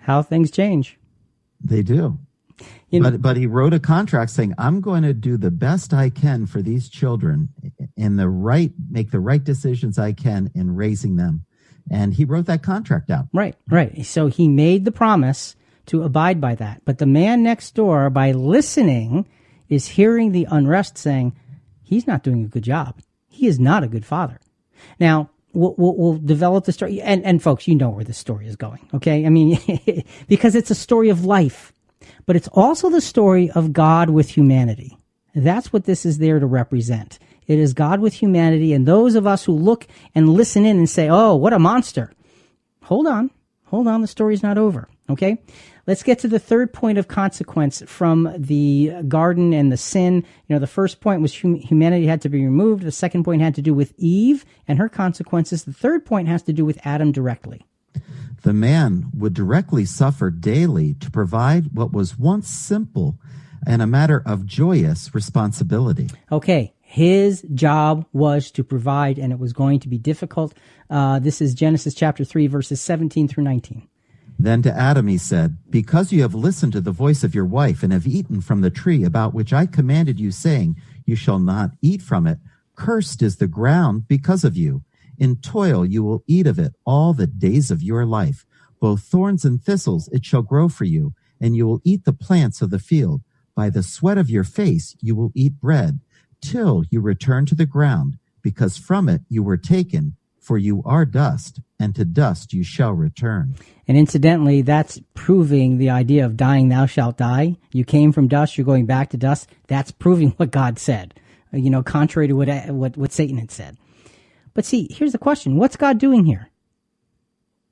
[0.00, 0.98] How things change.
[1.62, 2.18] They do.
[2.90, 5.94] You know, but but he wrote a contract saying, "I'm going to do the best
[5.94, 7.50] I can for these children,
[7.96, 11.44] in the right, make the right decisions I can in raising them."
[11.90, 13.26] And he wrote that contract out.
[13.32, 14.04] Right, right.
[14.04, 16.82] So he made the promise to abide by that.
[16.84, 19.28] But the man next door, by listening,
[19.68, 21.34] is hearing the unrest, saying,
[21.82, 23.00] "He's not doing a good job.
[23.28, 24.40] He is not a good father."
[24.98, 27.02] Now, We'll, we'll, we'll, develop the story.
[27.02, 28.88] And, and folks, you know where the story is going.
[28.94, 29.26] Okay.
[29.26, 29.58] I mean,
[30.28, 31.72] because it's a story of life
[32.30, 34.96] but it's also the story of God with humanity.
[35.34, 37.18] That's what this is there to represent.
[37.48, 40.88] It is God with humanity, and those of us who look and listen in and
[40.88, 42.12] say, oh, what a monster.
[42.84, 43.32] Hold on.
[43.64, 44.00] Hold on.
[44.00, 44.88] The story's not over.
[45.10, 45.42] Okay.
[45.88, 50.24] Let's get to the third point of consequence from the garden and the sin.
[50.46, 52.84] You know, the first point was hum- humanity had to be removed.
[52.84, 55.64] The second point had to do with Eve and her consequences.
[55.64, 57.66] The third point has to do with Adam directly
[58.42, 63.18] the man would directly suffer daily to provide what was once simple
[63.66, 66.08] and a matter of joyous responsibility.
[66.32, 66.74] Okay.
[66.80, 70.54] His job was to provide, and it was going to be difficult.
[70.88, 73.86] Uh, this is Genesis chapter 3, verses 17 through 19.
[74.40, 77.82] Then to Adam he said, Because you have listened to the voice of your wife
[77.82, 81.72] and have eaten from the tree about which I commanded you, saying, You shall not
[81.80, 82.38] eat from it,
[82.74, 84.82] cursed is the ground because of you.
[85.20, 88.46] In toil you will eat of it all the days of your life.
[88.80, 92.62] Both thorns and thistles it shall grow for you, and you will eat the plants
[92.62, 93.20] of the field.
[93.54, 96.00] By the sweat of your face you will eat bread,
[96.40, 101.04] till you return to the ground, because from it you were taken, for you are
[101.04, 103.54] dust, and to dust you shall return.
[103.86, 107.56] And incidentally, that's proving the idea of dying thou shalt die.
[107.72, 109.50] You came from dust, you're going back to dust.
[109.66, 111.12] That's proving what God said,
[111.52, 113.76] you know, contrary to what, what, what Satan had said.
[114.54, 116.50] But see, here's the question what's God doing here?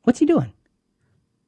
[0.02, 0.52] What's he doing?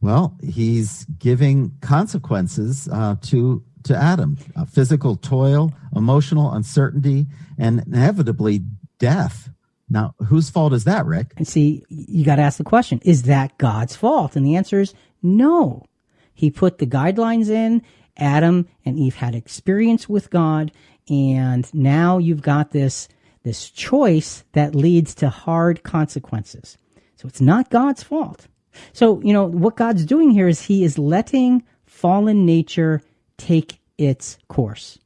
[0.01, 7.27] Well, he's giving consequences uh, to to Adam uh, physical toil, emotional uncertainty,
[7.59, 8.62] and inevitably
[8.99, 9.51] death.
[9.88, 11.33] Now, whose fault is that, Rick?
[11.37, 14.37] And see, you got to ask the question is that God's fault?
[14.37, 15.85] And the answer is no.
[16.33, 17.83] He put the guidelines in.
[18.16, 20.73] Adam and Eve had experience with God,
[21.09, 23.09] and now you've got this
[23.42, 26.76] this choice that leads to hard consequences.
[27.16, 28.46] So it's not God's fault.
[28.92, 33.03] So, you know, what God's doing here is he is letting fallen nature
[33.37, 34.98] take its course.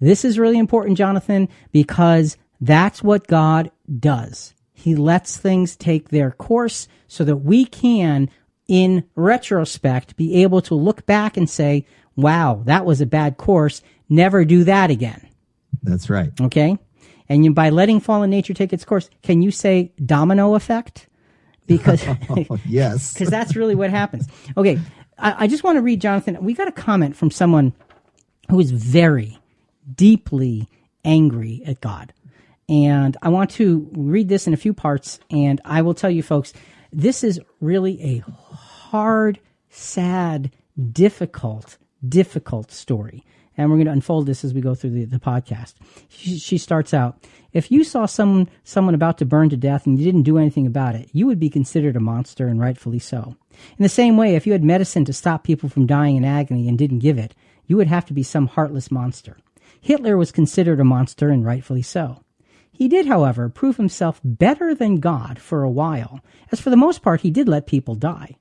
[0.00, 4.54] This is really important, Jonathan, because that's what God does.
[4.72, 8.30] He lets things take their course so that we can,
[8.66, 13.82] in retrospect, be able to look back and say, wow, that was a bad course.
[14.08, 15.28] Never do that again.
[15.82, 16.32] That's right.
[16.40, 16.78] Okay.
[17.30, 21.06] And you, by letting fallen nature take its course, can you say domino effect?
[21.68, 22.04] Because
[22.66, 24.26] yes, because that's really what happens.
[24.56, 24.80] Okay,
[25.16, 26.36] I, I just want to read Jonathan.
[26.42, 27.72] We got a comment from someone
[28.50, 29.38] who is very
[29.94, 30.68] deeply
[31.04, 32.12] angry at God,
[32.68, 35.20] and I want to read this in a few parts.
[35.30, 36.52] And I will tell you, folks,
[36.92, 38.18] this is really a
[38.56, 39.38] hard,
[39.68, 40.50] sad,
[40.92, 43.24] difficult, difficult story
[43.56, 45.74] and we're going to unfold this as we go through the, the podcast.
[46.08, 47.18] She, she, starts out,
[47.52, 50.66] if you saw someone, someone about to burn to death and you didn't do anything
[50.66, 53.36] about it, you would be considered a monster and rightfully so.
[53.78, 56.68] In the same way, if you had medicine to stop people from dying in agony
[56.68, 57.34] and didn't give it,
[57.66, 59.36] you would have to be some heartless monster.
[59.80, 62.22] Hitler was considered a monster and rightfully so.
[62.72, 67.02] He did, however, prove himself better than God for a while, as for the most
[67.02, 68.36] part he did let people die.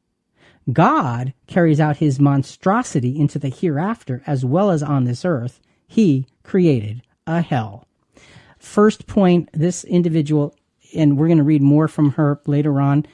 [0.71, 5.59] God carries out his monstrosity into the hereafter as well as on this earth.
[5.87, 7.87] He created a hell.
[8.57, 10.55] First point this individual,
[10.95, 13.05] and we're going to read more from her later on,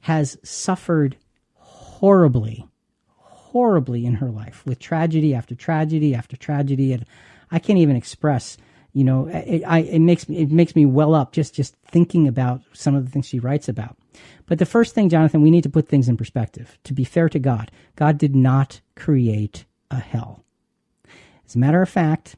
[0.00, 1.16] has suffered
[1.54, 2.66] horribly,
[3.16, 6.92] horribly in her life with tragedy after tragedy after tragedy.
[6.92, 7.04] And
[7.50, 8.56] I can't even express
[8.92, 12.26] you know, it, I, it makes me it makes me well up just just thinking
[12.26, 13.96] about some of the things she writes about.
[14.46, 16.76] But the first thing, Jonathan, we need to put things in perspective.
[16.84, 20.44] To be fair to God, God did not create a hell.
[21.46, 22.36] As a matter of fact,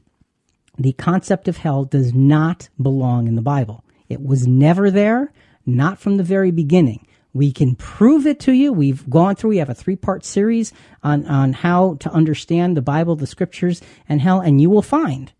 [0.77, 3.83] the concept of hell does not belong in the Bible.
[4.09, 5.31] It was never there,
[5.65, 7.07] not from the very beginning.
[7.33, 8.71] We can prove it to you.
[8.71, 12.81] We've gone through, we have a three part series on, on how to understand the
[12.81, 15.31] Bible, the scriptures, and hell, and you will find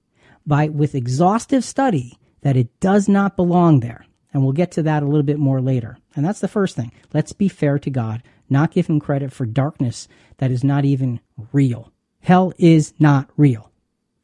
[0.46, 4.06] by with exhaustive study that it does not belong there.
[4.34, 5.98] And we'll get to that a little bit more later.
[6.16, 6.92] And that's the first thing.
[7.14, 11.20] Let's be fair to God, not give him credit for darkness that is not even
[11.52, 11.92] real.
[12.22, 13.72] Hell is not real.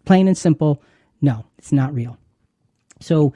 [0.05, 0.81] Plain and simple,
[1.21, 2.17] no, it's not real.
[2.99, 3.33] So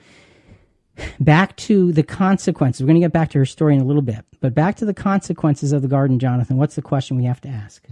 [1.19, 2.81] back to the consequences.
[2.81, 4.85] We're going to get back to her story in a little bit, but back to
[4.85, 6.57] the consequences of the garden, Jonathan.
[6.57, 7.85] What's the question we have to ask?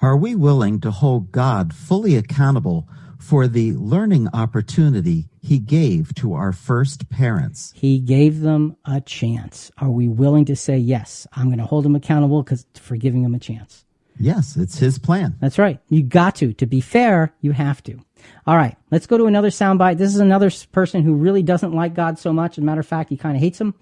[0.00, 6.34] Are we willing to hold God fully accountable for the learning opportunity he gave to
[6.34, 7.72] our first parents.
[7.76, 9.70] He gave them a chance.
[9.78, 13.22] Are we willing to say, yes, I'm going to hold him accountable because for giving
[13.22, 13.84] him a chance?
[14.20, 15.36] Yes, it's his plan.
[15.40, 15.78] That's right.
[15.88, 16.52] You got to.
[16.54, 18.00] To be fair, you have to.
[18.46, 19.98] All right, let's go to another soundbite.
[19.98, 22.52] This is another person who really doesn't like God so much.
[22.52, 23.74] As a matter of fact, he kind of hates him,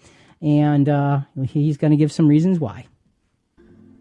[0.43, 2.87] and uh, he's going to give some reasons why.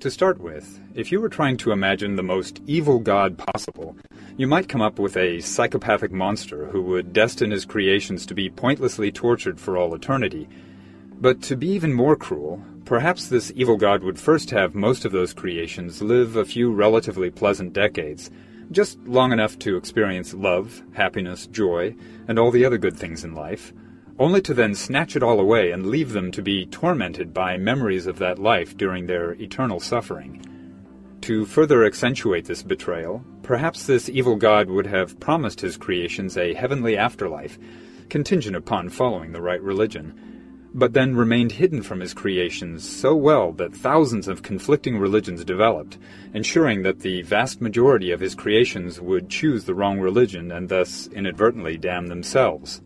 [0.06, 3.98] To start with, if you were trying to imagine the most evil god possible,
[4.38, 8.48] you might come up with a psychopathic monster who would destine his creations to be
[8.48, 10.48] pointlessly tortured for all eternity.
[11.20, 15.12] But to be even more cruel, perhaps this evil god would first have most of
[15.12, 18.30] those creations live a few relatively pleasant decades,
[18.70, 21.96] just long enough to experience love, happiness, joy,
[22.28, 23.74] and all the other good things in life,
[24.18, 28.08] only to then snatch it all away and leave them to be tormented by memories
[28.08, 30.42] of that life during their eternal suffering.
[31.22, 36.54] To further accentuate this betrayal, perhaps this evil god would have promised his creations a
[36.54, 37.58] heavenly afterlife,
[38.10, 40.14] contingent upon following the right religion,
[40.74, 45.98] but then remained hidden from his creations so well that thousands of conflicting religions developed,
[46.34, 51.08] ensuring that the vast majority of his creations would choose the wrong religion and thus
[51.08, 52.82] inadvertently damn themselves.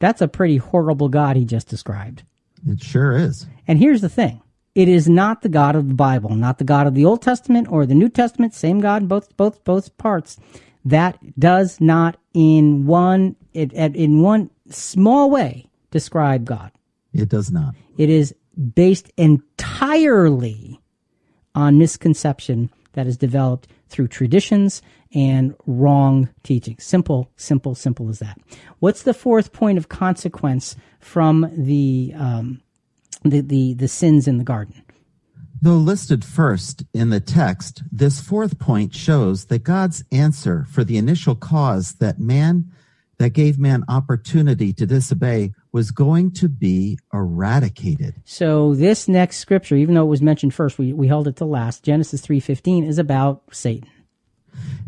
[0.00, 2.24] That's a pretty horrible God he just described.
[2.66, 3.46] It sure is.
[3.68, 4.42] And here's the thing
[4.74, 7.68] it is not the God of the Bible, not the God of the Old Testament
[7.70, 10.38] or the New Testament, same God in both both both parts.
[10.84, 16.72] That does not in one it, in one small way describe God.
[17.12, 17.74] It does not.
[17.96, 18.34] It is
[18.74, 20.80] based entirely
[21.54, 24.80] on misconception that is developed through traditions
[25.12, 26.76] and wrong teaching.
[26.78, 28.38] Simple, simple, simple as that.
[28.78, 32.62] What's the fourth point of consequence from the um,
[33.24, 34.82] the, the, the sins in the garden.
[35.62, 40.96] Though listed first in the text, this fourth point shows that God's answer for the
[40.96, 42.70] initial cause that man
[43.18, 48.14] that gave man opportunity to disobey was going to be eradicated.
[48.24, 51.44] So this next scripture, even though it was mentioned first, we, we held it to
[51.44, 51.84] last.
[51.84, 53.88] Genesis 3:15 is about Satan.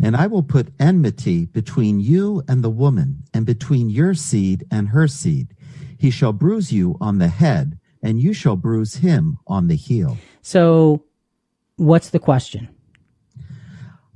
[0.02, 4.88] And I will put enmity between you and the woman, and between your seed and
[4.88, 5.54] her seed.
[5.96, 10.18] He shall bruise you on the head, and you shall bruise him on the heel.
[10.42, 11.04] So
[11.76, 12.68] what's the question?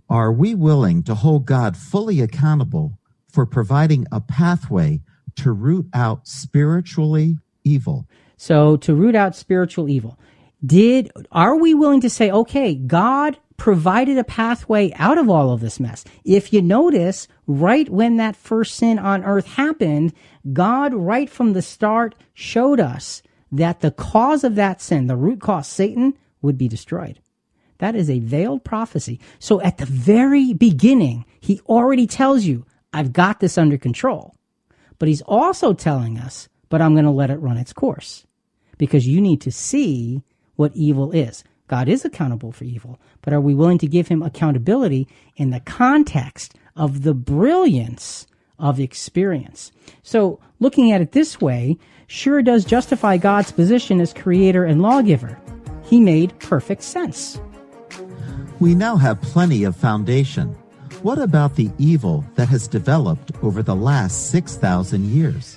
[0.08, 2.98] Are we willing to hold God fully accountable
[3.28, 5.02] for providing a pathway
[5.37, 8.07] to root out spiritually evil?
[8.37, 10.18] So to root out spiritual evil.
[10.64, 15.61] Did are we willing to say, okay, God provided a pathway out of all of
[15.61, 16.05] this mess?
[16.24, 20.12] If you notice, right when that first sin on earth happened,
[20.53, 23.22] God right from the start showed us
[23.53, 27.20] that the cause of that sin, the root cause, Satan, would be destroyed.
[27.78, 29.20] That is a veiled prophecy.
[29.39, 34.34] So at the very beginning, he already tells you, I've got this under control.
[34.99, 38.26] But he's also telling us, but I'm going to let it run its course
[38.78, 40.22] because you need to see
[40.57, 41.44] what evil is.
[41.68, 45.61] God is accountable for evil, but are we willing to give him accountability in the
[45.61, 48.26] context of the brilliance
[48.59, 49.72] of experience?
[50.03, 51.76] So looking at it this way
[52.07, 55.38] sure does justify God's position as creator and lawgiver.
[55.84, 57.40] He made perfect sense.
[58.61, 60.57] We now have plenty of foundation.
[61.07, 65.57] What about the evil that has developed over the last 6,000 years?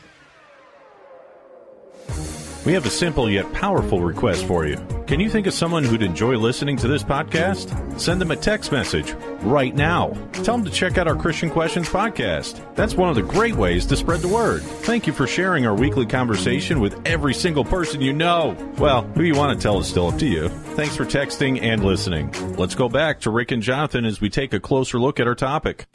[2.66, 4.78] We have a simple yet powerful request for you.
[5.08, 8.00] Can you think of someone who'd enjoy listening to this podcast?
[8.00, 10.10] Send them a text message right now.
[10.34, 12.62] Tell them to check out our Christian Questions podcast.
[12.76, 14.62] That's one of the great ways to spread the word.
[14.62, 18.56] Thank you for sharing our weekly conversation with every single person you know.
[18.78, 20.50] Well, who you want to tell is still up to you.
[20.50, 22.32] Thanks for texting and listening.
[22.56, 25.36] Let's go back to Rick and Jonathan as we take a closer look at our
[25.36, 25.88] topic.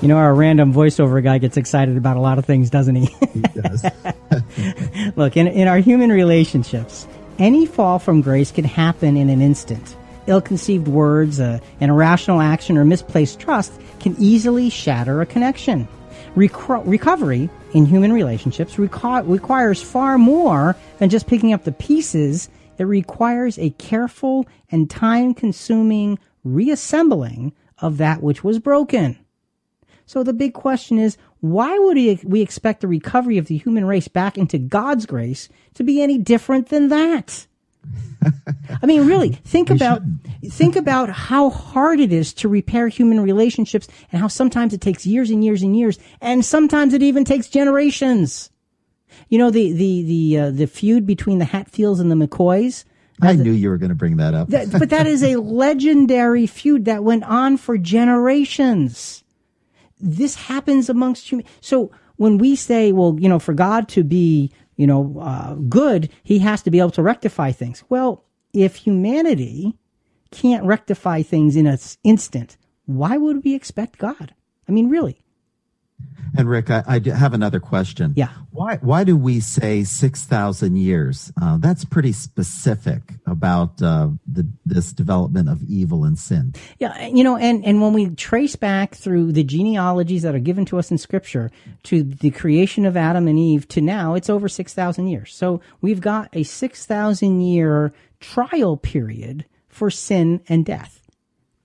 [0.00, 3.06] You know, our random voiceover guy gets excited about a lot of things, doesn't he?
[3.32, 3.84] He does.
[5.16, 7.08] Look, in, in our human relationships,
[7.40, 9.96] any fall from grace can happen in an instant.
[10.28, 15.88] Ill conceived words, uh, an irrational action, or misplaced trust can easily shatter a connection.
[16.36, 22.48] Reco- recovery in human relationships reco- requires far more than just picking up the pieces.
[22.78, 29.18] It requires a careful and time consuming reassembling of that which was broken.
[30.08, 34.08] So the big question is, why would we expect the recovery of the human race
[34.08, 37.46] back into God's grace to be any different than that?
[38.82, 40.00] I mean, really, think about
[40.46, 45.04] think about how hard it is to repair human relationships, and how sometimes it takes
[45.04, 48.48] years and years and years, and sometimes it even takes generations.
[49.28, 52.84] You know the the the uh, the feud between the Hatfields and the McCoys.
[53.20, 54.48] I knew you were going to bring that up.
[54.48, 59.22] That, but that is a legendary feud that went on for generations
[60.00, 61.46] this happens amongst human.
[61.60, 66.10] So when we say, well, you know, for God to be, you know, uh, good,
[66.22, 67.84] he has to be able to rectify things.
[67.88, 69.76] Well, if humanity
[70.30, 74.34] can't rectify things in an instant, why would we expect God?
[74.68, 75.20] I mean, really.
[76.36, 78.12] And Rick, I, I have another question.
[78.16, 78.28] Yeah.
[78.50, 81.32] Why why do we say six thousand years?
[81.40, 86.54] Uh, that's pretty specific about uh, the this development of evil and sin.
[86.78, 90.64] Yeah, you know, and and when we trace back through the genealogies that are given
[90.66, 91.50] to us in Scripture
[91.84, 95.34] to the creation of Adam and Eve to now, it's over six thousand years.
[95.34, 101.00] So we've got a six thousand year trial period for sin and death.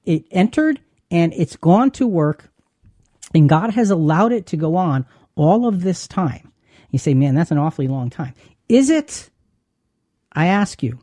[0.05, 0.79] It entered
[1.09, 2.52] and it's gone to work
[3.33, 5.05] and God has allowed it to go on
[5.35, 6.51] all of this time.
[6.91, 8.33] You say, man, that's an awfully long time.
[8.69, 9.29] Is it?
[10.31, 10.99] I ask you,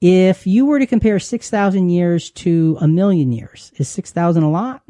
[0.00, 4.82] if you were to compare 6,000 years to a million years, is 6,000 a lot?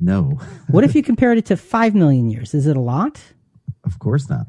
[0.00, 0.38] No.
[0.68, 2.54] what if you compared it to 5 million years?
[2.54, 3.20] Is it a lot?
[3.84, 4.46] Of course not.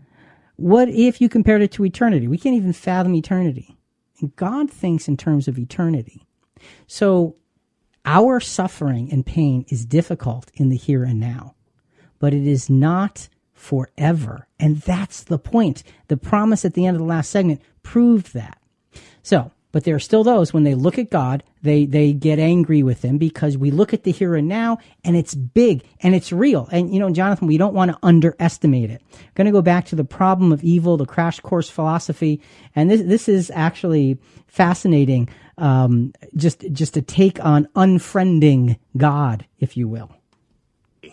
[0.56, 2.28] What if you compared it to eternity?
[2.28, 3.78] We can't even fathom eternity.
[4.20, 6.26] And God thinks in terms of eternity.
[6.88, 7.36] So
[8.08, 11.54] our suffering and pain is difficult in the here and now,
[12.20, 14.48] but it is not forever.
[14.60, 15.84] And that's the point.
[16.08, 18.58] The promise at the end of the last segment proved that.
[19.22, 22.82] So, but there are still those when they look at God, they, they get angry
[22.82, 26.32] with him because we look at the here and now and it's big and it's
[26.32, 26.70] real.
[26.72, 29.02] And, you know, Jonathan, we don't want to underestimate it.
[29.14, 32.42] I'm going to go back to the problem of evil, the crash course philosophy.
[32.74, 35.28] And this, this is actually fascinating
[35.58, 40.17] um, just just a take on unfriending God, if you will.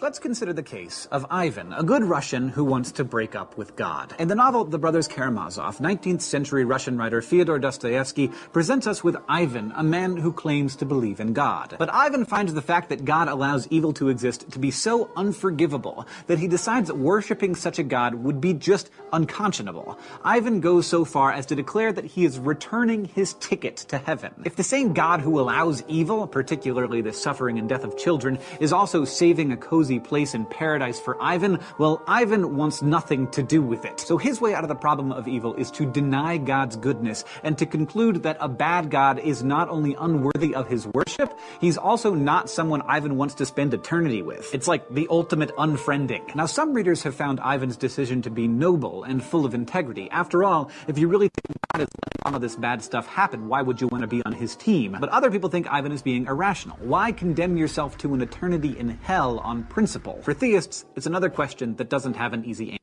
[0.01, 3.77] Let's consider the case of Ivan, a good Russian who wants to break up with
[3.77, 4.15] God.
[4.19, 9.17] In the novel The Brothers Karamazov, 19th century Russian writer Fyodor Dostoevsky presents us with
[9.29, 11.77] Ivan, a man who claims to believe in God.
[11.79, 16.07] But Ivan finds the fact that God allows evil to exist to be so unforgivable
[16.27, 19.99] that he decides that worshipping such a God would be just unconscionable.
[20.25, 24.33] Ivan goes so far as to declare that he is returning his ticket to heaven.
[24.45, 28.73] If the same God who allows evil, particularly the suffering and death of children, is
[28.73, 33.63] also saving a cozy place in paradise for Ivan, well, Ivan wants nothing to do
[33.63, 34.01] with it.
[34.01, 37.57] So his way out of the problem of evil is to deny God's goodness and
[37.59, 42.15] to conclude that a bad God is not only unworthy of his worship, he's also
[42.15, 44.55] not someone Ivan wants to spend eternity with.
[44.55, 46.35] It's like the ultimate unfriending.
[46.35, 50.09] Now, some readers have found Ivan's decision to be noble and full of integrity.
[50.11, 53.49] After all, if you really think God is letting all of this bad stuff happen,
[53.49, 54.97] why would you want to be on his team?
[54.99, 56.79] But other people think Ivan is being irrational.
[56.81, 60.23] Why condemn yourself to an eternity in hell on principle?
[60.23, 62.79] For theists, it's another question that doesn't have an easy answer.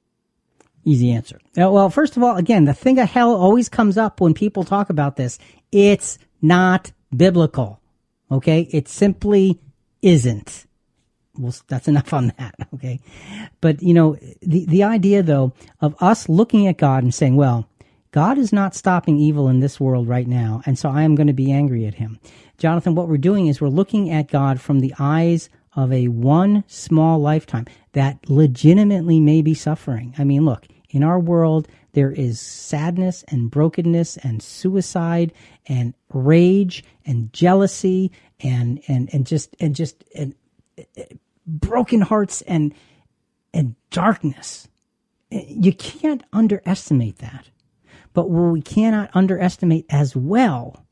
[0.83, 1.39] Easy answer.
[1.55, 4.89] Well, first of all, again, the thing of hell always comes up when people talk
[4.89, 5.39] about this.
[5.71, 7.79] It's not biblical.
[8.29, 8.67] Okay?
[8.71, 9.59] It simply
[10.01, 10.65] isn't.
[11.37, 12.55] Well, that's enough on that.
[12.73, 12.99] Okay.
[13.59, 17.69] But, you know, the, the idea though of us looking at God and saying, well,
[18.11, 21.27] God is not stopping evil in this world right now, and so I am going
[21.27, 22.19] to be angry at him.
[22.57, 26.63] Jonathan, what we're doing is we're looking at God from the eyes of a one
[26.67, 30.13] small lifetime that legitimately may be suffering.
[30.17, 35.33] I mean, look, in our world, there is sadness and brokenness and suicide
[35.67, 40.35] and rage and jealousy and, and, and just, and just, and,
[40.95, 42.73] and broken hearts and,
[43.53, 44.67] and darkness.
[45.29, 47.49] You can't underestimate that.
[48.13, 50.85] But what we cannot underestimate as well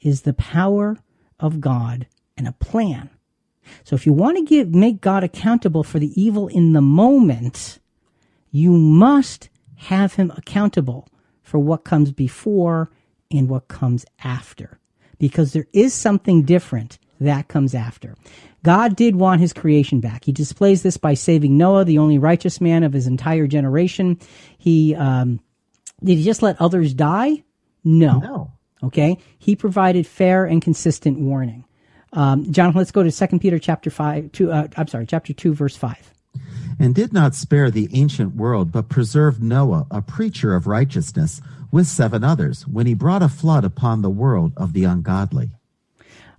[0.00, 0.98] is the power
[1.38, 2.06] of God
[2.36, 3.10] and a plan.
[3.84, 7.78] So if you want to give, make God accountable for the evil in the moment,
[8.50, 11.08] you must have him accountable
[11.42, 12.90] for what comes before
[13.30, 14.78] and what comes after.
[15.18, 18.14] Because there is something different that comes after.
[18.62, 20.24] God did want his creation back.
[20.24, 24.18] He displays this by saving Noah, the only righteous man of his entire generation.
[24.58, 25.40] He, um,
[26.02, 27.44] did he just let others die?
[27.84, 28.18] No.
[28.18, 28.52] No.
[28.82, 29.18] Okay.
[29.38, 31.64] He provided fair and consistent warning.
[32.16, 34.32] Um, Jonathan, let's go to Second Peter chapter five.
[34.32, 34.50] Two.
[34.50, 36.12] Uh, I'm sorry, chapter two, verse five.
[36.78, 41.40] And did not spare the ancient world, but preserved Noah, a preacher of righteousness,
[41.70, 45.50] with seven others, when he brought a flood upon the world of the ungodly.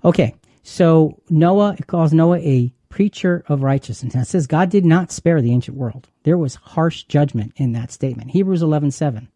[0.03, 0.36] Okay.
[0.63, 4.13] So Noah it calls Noah a preacher of righteousness.
[4.15, 6.09] And it says God did not spare the ancient world.
[6.23, 8.32] There was harsh judgment in that statement.
[8.32, 9.30] Hebrews eleven seven.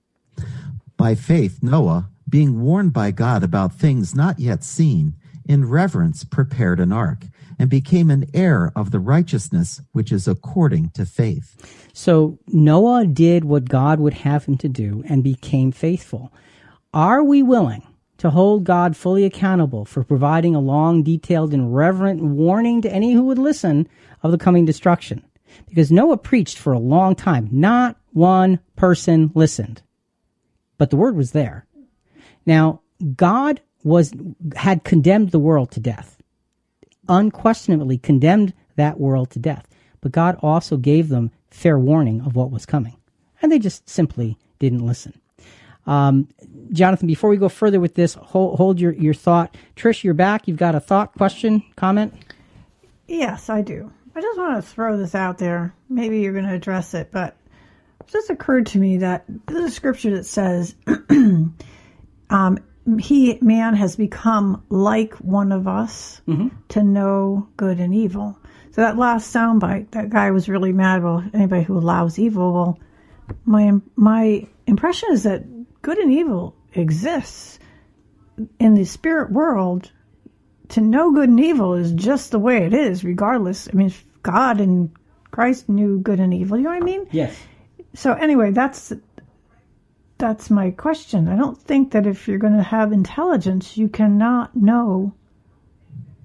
[0.97, 5.15] By faith, Noah, being warned by God about things not yet seen,
[5.45, 7.25] in reverence prepared an ark,
[7.59, 11.89] and became an heir of the righteousness which is according to faith.
[11.93, 16.33] So Noah did what God would have him to do and became faithful.
[16.93, 17.83] Are we willing
[18.17, 23.13] to hold God fully accountable for providing a long, detailed, and reverent warning to any
[23.13, 23.87] who would listen
[24.23, 25.23] of the coming destruction?
[25.67, 27.47] Because Noah preached for a long time.
[27.51, 29.81] Not one person listened.
[30.77, 31.65] But the word was there.
[32.45, 32.81] Now,
[33.15, 34.13] God was,
[34.55, 36.17] had condemned the world to death.
[37.07, 39.67] Unquestionably condemned that world to death.
[40.01, 42.95] But God also gave them fair warning of what was coming.
[43.41, 45.19] And they just simply didn't listen.
[45.87, 46.27] Um,
[46.71, 49.55] Jonathan, before we go further with this, hold, hold your, your thought.
[49.75, 50.47] Trish, you're back.
[50.47, 52.13] You've got a thought, question, comment?
[53.07, 53.91] Yes, I do.
[54.15, 55.73] I just want to throw this out there.
[55.89, 57.35] Maybe you're going to address it, but
[57.99, 60.75] it just occurred to me that there's a scripture that says,
[62.29, 62.59] um,
[62.99, 66.47] he man has become like one of us mm-hmm.
[66.69, 68.37] to know good and evil.
[68.71, 71.03] So that last soundbite, that guy was really mad.
[71.03, 72.53] Well, anybody who allows evil.
[72.53, 72.79] Well,
[73.45, 75.43] my my impression is that
[75.81, 77.59] good and evil exists
[78.59, 79.91] in the spirit world.
[80.69, 83.67] To know good and evil is just the way it is, regardless.
[83.67, 84.89] I mean, God and
[85.29, 86.57] Christ knew good and evil.
[86.57, 87.07] You know what I mean?
[87.11, 87.37] Yes.
[87.93, 88.93] So anyway, that's
[90.21, 91.27] that's my question.
[91.27, 95.13] I don't think that if you're going to have intelligence, you cannot know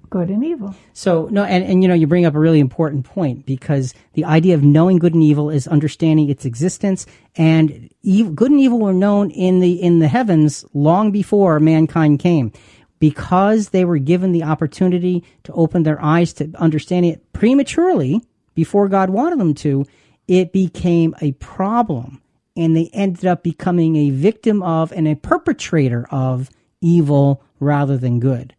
[0.09, 0.73] good and evil.
[0.93, 4.23] So no, and, and you know, you bring up a really important point because the
[4.23, 7.89] idea of knowing good and evil is understanding its existence, and
[8.35, 12.53] good and evil were known in the in the heavens long before mankind came,
[12.99, 18.21] because they were given the opportunity to open their eyes to understanding it prematurely
[18.55, 19.85] before God wanted them to.
[20.27, 22.21] It became a problem,
[22.57, 26.49] and they ended up becoming a victim of and a perpetrator of
[26.81, 28.55] evil rather than good.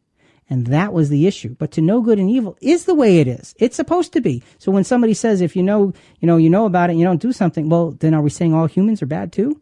[0.50, 1.56] And that was the issue.
[1.58, 3.54] But to know good and evil is the way it is.
[3.58, 4.42] It's supposed to be.
[4.58, 7.04] So when somebody says, if you know, you know, you know about it and you
[7.04, 9.60] don't do something, well, then are we saying all humans are bad too?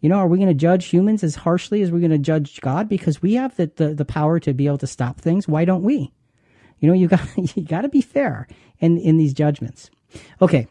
[0.00, 2.60] You know, are we going to judge humans as harshly as we're going to judge
[2.60, 2.88] God?
[2.88, 5.48] Because we have the, the, the power to be able to stop things.
[5.48, 6.12] Why don't we?
[6.78, 7.26] You know, you got,
[7.56, 8.46] you got to be fair
[8.78, 9.90] in, in these judgments.
[10.40, 10.68] Okay.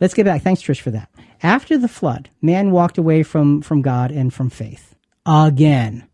[0.00, 0.42] Let's get back.
[0.42, 1.10] Thanks, Trish, for that.
[1.42, 4.94] After the flood, man walked away from, from God and from faith.
[5.24, 6.06] Again.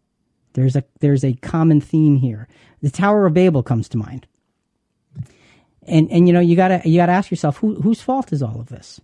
[0.55, 2.49] There's a, there's a common theme here.
[2.83, 4.27] The Tower of Babel comes to mind.
[5.85, 8.61] And, and you know, you gotta, you gotta ask yourself, who, whose fault is all
[8.61, 9.01] of this?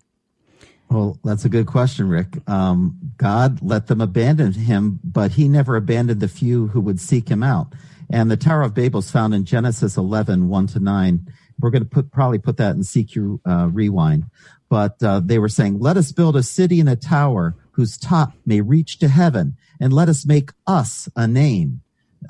[0.90, 2.48] Well, that's a good question, Rick.
[2.48, 7.28] Um, God let them abandon him, but he never abandoned the few who would seek
[7.28, 7.74] him out.
[8.10, 11.32] And the Tower of Babel is found in Genesis 11, 1 to 9.
[11.60, 14.24] We're going to put, probably put that in CQ uh, Rewind.
[14.68, 18.32] But uh, they were saying, let us build a city and a tower whose top
[18.44, 21.80] may reach to heaven, and let us make us a name.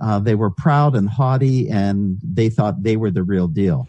[0.01, 3.89] Uh, they were proud and haughty, and they thought they were the real deal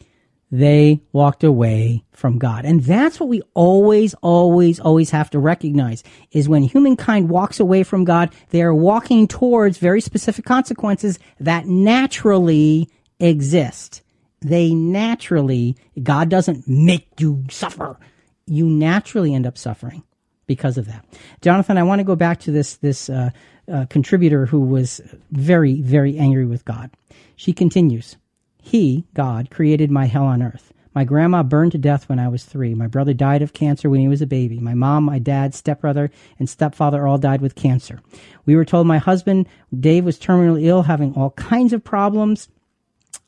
[0.51, 2.65] they walked away from God.
[2.65, 7.83] And that's what we always, always, always have to recognize is when humankind walks away
[7.83, 12.89] from God, they are walking towards very specific consequences that naturally
[13.19, 14.01] exist.
[14.41, 17.99] They naturally, God doesn't make you suffer.
[18.47, 20.03] You naturally end up suffering
[20.47, 21.05] because of that.
[21.41, 23.29] Jonathan, I want to go back to this, this, uh,
[23.71, 26.89] uh, contributor who was very, very angry with God.
[27.35, 28.17] She continues.
[28.61, 30.73] He, God, created my hell on earth.
[30.93, 32.73] My grandma burned to death when I was three.
[32.73, 34.59] My brother died of cancer when he was a baby.
[34.59, 38.01] My mom, my dad, stepbrother, and stepfather all died with cancer.
[38.45, 39.47] We were told my husband,
[39.77, 42.49] Dave, was terminally ill, having all kinds of problems.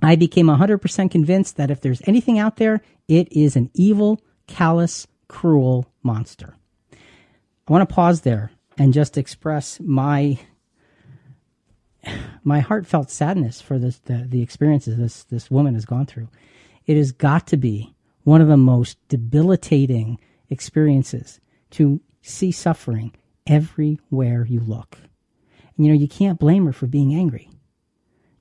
[0.02, 5.08] I became 100% convinced that if there's anything out there, it is an evil, callous,
[5.28, 6.56] cruel monster.
[6.92, 10.40] I want to pause there and just express my
[12.44, 16.30] my heartfelt sadness for this the, the experiences this this woman has gone through.
[16.86, 17.94] It has got to be
[18.24, 21.40] one of the most debilitating experiences
[21.72, 23.14] to see suffering
[23.48, 24.98] everywhere you look.
[25.78, 27.50] And you know, you can't blame her for being angry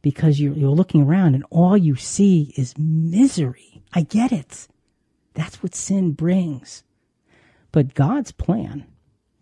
[0.03, 3.83] because you're, you're looking around and all you see is misery.
[3.93, 4.69] I get it.
[5.35, 6.83] That's what sin brings.
[7.73, 8.87] But God's plan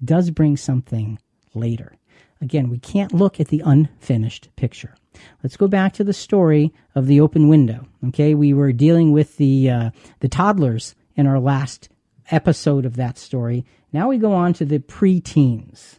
[0.05, 1.19] does bring something
[1.55, 1.97] later.
[2.41, 4.95] Again, we can't look at the unfinished picture.
[5.43, 7.87] Let's go back to the story of the open window.
[8.09, 11.89] Okay, we were dealing with the uh, the toddlers in our last
[12.31, 13.65] episode of that story.
[13.93, 15.97] Now we go on to the preteens.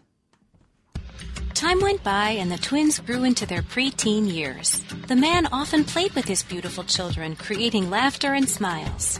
[1.53, 4.81] Time went by and the twins grew into their preteen years.
[5.07, 9.19] The man often played with his beautiful children, creating laughter and smiles.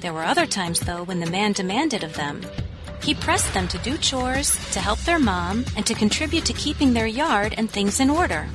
[0.00, 2.40] There were other times, though, when the man demanded of them
[3.02, 6.92] he pressed them to do chores, to help their mom, and to contribute to keeping
[6.92, 8.46] their yard and things in order.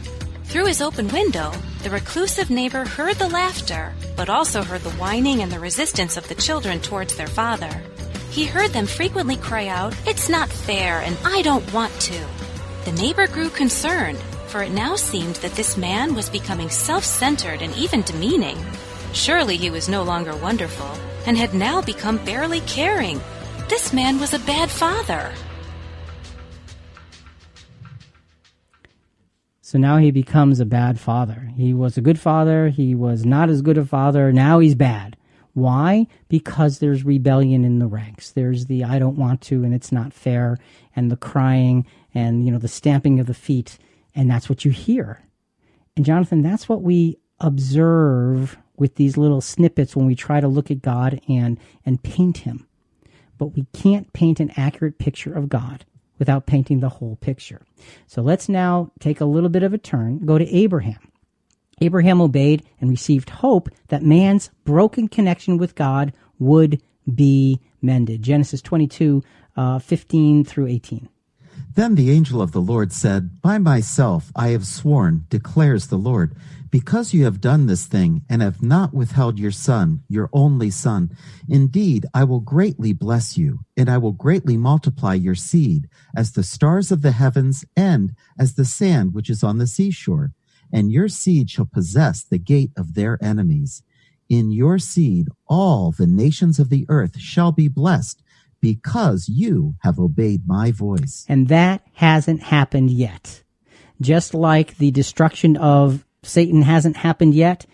[0.45, 5.41] Through his open window, the reclusive neighbor heard the laughter, but also heard the whining
[5.41, 7.81] and the resistance of the children towards their father.
[8.29, 12.25] He heard them frequently cry out, It's not fair, and I don't want to.
[12.85, 14.17] The neighbor grew concerned,
[14.47, 18.57] for it now seemed that this man was becoming self centered and even demeaning.
[19.13, 20.91] Surely he was no longer wonderful,
[21.25, 23.21] and had now become barely caring,
[23.73, 25.33] this man was a bad father.
[29.61, 31.49] So now he becomes a bad father.
[31.57, 32.67] He was a good father.
[32.67, 34.31] He was not as good a father.
[34.31, 35.17] Now he's bad.
[35.53, 36.05] Why?
[36.29, 38.29] Because there's rebellion in the ranks.
[38.29, 40.59] There's the I don't want to and it's not fair
[40.95, 43.79] and the crying and, you know, the stamping of the feet.
[44.13, 45.23] And that's what you hear.
[45.97, 50.69] And Jonathan, that's what we observe with these little snippets when we try to look
[50.69, 52.67] at God and, and paint him
[53.43, 55.83] but we can't paint an accurate picture of God
[56.17, 57.61] without painting the whole picture.
[58.07, 61.11] So let's now take a little bit of a turn, go to Abraham.
[61.81, 66.81] Abraham obeyed and received hope that man's broken connection with God would
[67.13, 68.21] be mended.
[68.21, 69.21] Genesis 22,
[69.57, 71.09] uh, 15 through 18.
[71.75, 76.33] Then the angel of the Lord said, By myself I have sworn, declares the Lord,
[76.73, 81.15] because you have done this thing and have not withheld your son, your only son,
[81.47, 86.41] indeed I will greatly bless you, and I will greatly multiply your seed as the
[86.41, 90.31] stars of the heavens and as the sand which is on the seashore.
[90.71, 93.83] And your seed shall possess the gate of their enemies.
[94.27, 98.23] In your seed all the nations of the earth shall be blessed
[98.61, 101.23] because you have obeyed my voice.
[101.29, 103.43] And that hasn't happened yet.
[104.01, 107.65] Just like the destruction of Satan hasn't happened yet.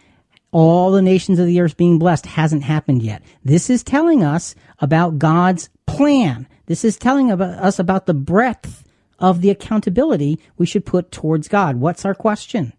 [0.51, 3.21] All the nations of the earth being blessed hasn't happened yet.
[3.45, 6.47] This is telling us about God's plan.
[6.65, 8.83] This is telling about us about the breadth
[9.19, 11.77] of the accountability we should put towards God.
[11.77, 12.73] What's our question?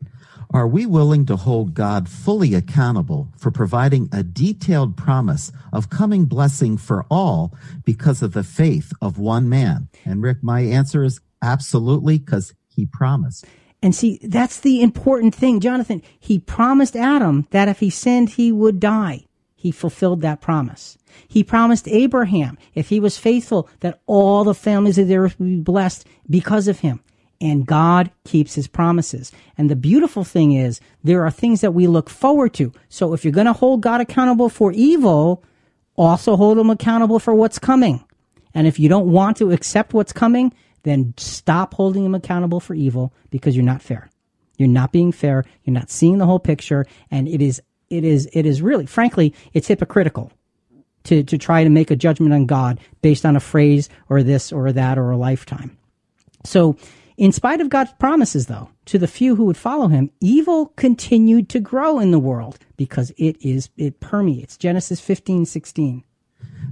[0.52, 6.24] Are we willing to hold God fully accountable for providing a detailed promise of coming
[6.24, 7.54] blessing for all
[7.84, 9.88] because of the faith of one man?
[10.04, 13.46] And Rick, my answer is absolutely because he promised.
[13.82, 16.02] And see, that's the important thing, Jonathan.
[16.18, 19.24] He promised Adam that if he sinned, he would die.
[19.56, 20.98] He fulfilled that promise.
[21.28, 25.46] He promised Abraham, if he was faithful, that all the families of the earth would
[25.46, 27.00] be blessed because of him
[27.40, 29.32] and God keeps his promises.
[29.56, 32.72] And the beautiful thing is there are things that we look forward to.
[32.88, 35.42] So if you're going to hold God accountable for evil,
[35.96, 38.04] also hold him accountable for what's coming.
[38.52, 40.52] And if you don't want to accept what's coming,
[40.82, 44.10] then stop holding him accountable for evil because you're not fair.
[44.56, 45.44] You're not being fair.
[45.64, 46.86] You're not seeing the whole picture.
[47.10, 50.32] And it is, it is, it is really, frankly, it's hypocritical
[51.04, 54.52] to, to try to make a judgment on God based on a phrase or this
[54.52, 55.78] or that or a lifetime.
[56.44, 56.76] So
[57.16, 61.48] in spite of God's promises, though, to the few who would follow him, evil continued
[61.50, 64.56] to grow in the world because it is it permeates.
[64.56, 66.02] Genesis 15, 16.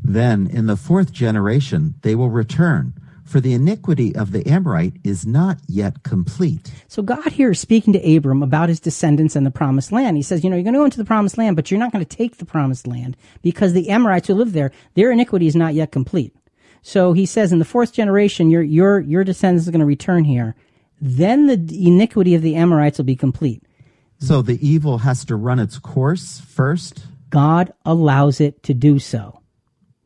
[0.02, 2.94] Then in the fourth generation they will return,
[3.28, 6.72] for the iniquity of the Amorite is not yet complete.
[6.88, 10.16] So God here is speaking to Abram about his descendants and the promised land.
[10.16, 11.92] He says, you know, you're going to go into the promised land, but you're not
[11.92, 15.56] going to take the promised land because the Amorites who live there, their iniquity is
[15.56, 16.34] not yet complete.
[16.82, 20.24] So he says, in the fourth generation, your your your descendants are going to return
[20.24, 20.54] here.
[21.00, 23.62] Then the iniquity of the Amorites will be complete.
[24.20, 27.06] So the evil has to run its course first.
[27.30, 29.40] God allows it to do so.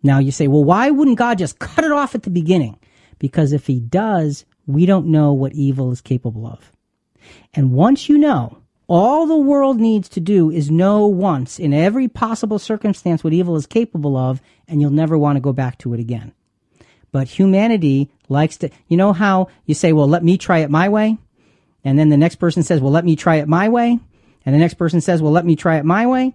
[0.03, 2.79] Now you say, well, why wouldn't God just cut it off at the beginning?
[3.23, 6.73] Because if He does, we don't know what evil is capable of.
[7.55, 8.59] And once you know,
[8.89, 13.55] all the world needs to do is know once in every possible circumstance what evil
[13.55, 16.33] is capable of, and you'll never want to go back to it again.
[17.13, 20.89] But humanity likes to, you know how you say, well, let me try it my
[20.89, 21.17] way.
[21.85, 24.01] And then the next person says, well, let me try it my way.
[24.45, 26.35] And the next person says, well, let me try it my way.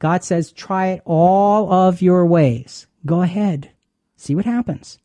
[0.00, 2.86] God says, try it all of your ways.
[3.06, 3.70] Go ahead.
[4.16, 4.98] See what happens.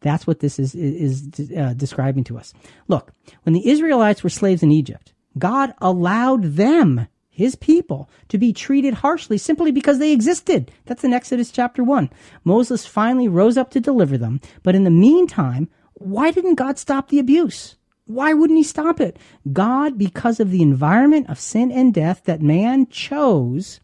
[0.00, 2.52] That's what this is, is, uh, describing to us.
[2.88, 3.12] Look,
[3.44, 8.94] when the Israelites were slaves in Egypt, God allowed them his people to be treated
[8.94, 10.70] harshly simply because they existed.
[10.86, 12.10] That's in Exodus chapter 1.
[12.44, 17.08] Moses finally rose up to deliver them, but in the meantime, why didn't God stop
[17.08, 17.76] the abuse?
[18.06, 19.18] Why wouldn't he stop it?
[19.52, 23.80] God, because of the environment of sin and death that man chose,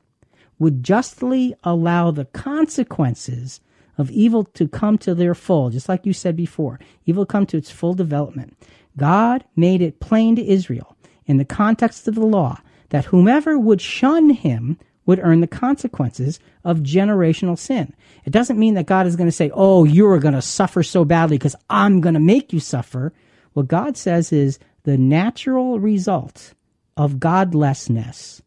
[0.58, 3.60] would justly allow the consequences
[4.03, 6.80] of evil to come to their full, just like you said before.
[7.07, 8.59] Evil come to its full development.
[8.96, 13.80] God made it plain to Israel in the context of the law that whomever would
[13.80, 17.94] shun him would earn the consequences of generational sin.
[18.24, 21.05] It doesn't mean that God is going to say, Oh, you're going to suffer so
[21.05, 23.12] badly because I'm going to make you suffer.
[23.53, 26.55] What God says is the natural result
[26.96, 28.42] of godlessness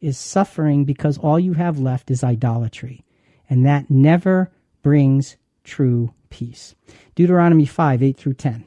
[0.00, 3.04] is suffering because all you have left is idolatry.
[3.48, 4.50] And that never
[4.82, 6.74] brings true peace.
[7.14, 8.64] Deuteronomy 5, 8 through 10.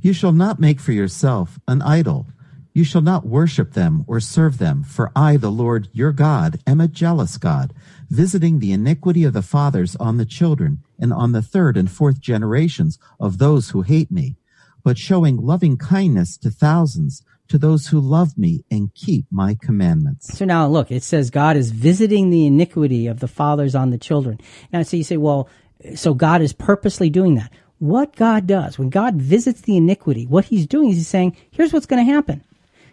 [0.00, 2.26] You shall not make for yourself an idol
[2.74, 6.80] you shall not worship them or serve them, for I, the Lord your God, am
[6.80, 7.74] a jealous God,
[8.08, 12.20] visiting the iniquity of the fathers on the children and on the third and fourth
[12.20, 14.36] generations of those who hate me,
[14.82, 17.22] but showing loving kindness to thousands,
[17.52, 20.38] to those who love me and keep my commandments.
[20.38, 23.98] So now look, it says God is visiting the iniquity of the fathers on the
[23.98, 24.40] children.
[24.72, 25.50] Now, so you say, well,
[25.94, 27.52] so God is purposely doing that.
[27.78, 31.74] What God does, when God visits the iniquity, what he's doing is he's saying, here's
[31.74, 32.42] what's going to happen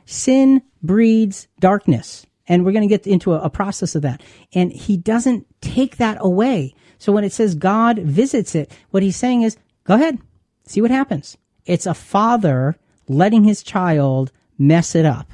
[0.05, 2.25] sin breeds darkness.
[2.45, 4.21] And we're going to get into a, a, process of that.
[4.53, 6.75] And he doesn't take that away.
[6.97, 9.55] So when it says God visits it, what he's saying is,
[9.85, 10.17] go ahead,
[10.65, 11.37] see what happens.
[11.65, 12.75] It's a father
[13.07, 15.31] letting his child mess it up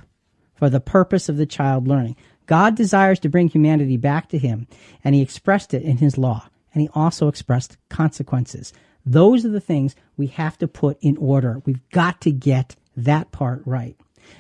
[0.54, 2.16] for the purpose of the child learning.
[2.46, 4.68] God desires to bring humanity back to him,
[5.04, 6.48] and he expressed it in his law.
[6.74, 8.72] And he also expressed consequences.
[9.06, 11.62] Those are the things we have to put in order.
[11.66, 13.96] We've got to get that part right.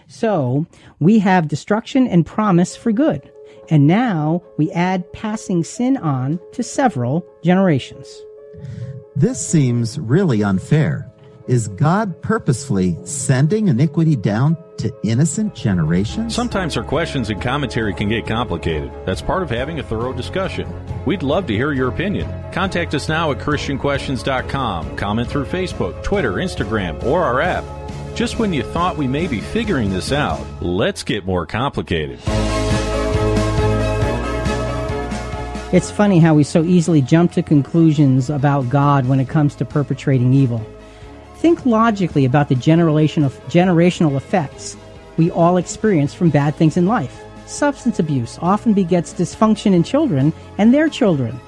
[0.08, 0.66] So
[1.00, 3.32] we have destruction and promise for good.
[3.70, 8.08] And now we add passing sin on to several generations.
[9.16, 11.10] This seems really unfair.
[11.48, 16.34] Is God purposefully sending iniquity down to innocent generations?
[16.34, 18.92] Sometimes our questions and commentary can get complicated.
[19.06, 20.68] That's part of having a thorough discussion.
[21.06, 22.30] We'd love to hear your opinion.
[22.52, 24.96] Contact us now at ChristianQuestions.com.
[24.98, 27.64] Comment through Facebook, Twitter, Instagram, or our app.
[28.16, 32.20] Just when you thought we may be figuring this out, let's get more complicated.
[35.74, 39.66] It's funny how we so easily jump to conclusions about God when it comes to
[39.66, 40.66] perpetrating evil.
[41.46, 44.76] Think logically about the generational, generational effects
[45.16, 47.24] we all experience from bad things in life.
[47.46, 51.40] Substance abuse often begets dysfunction in children and their children.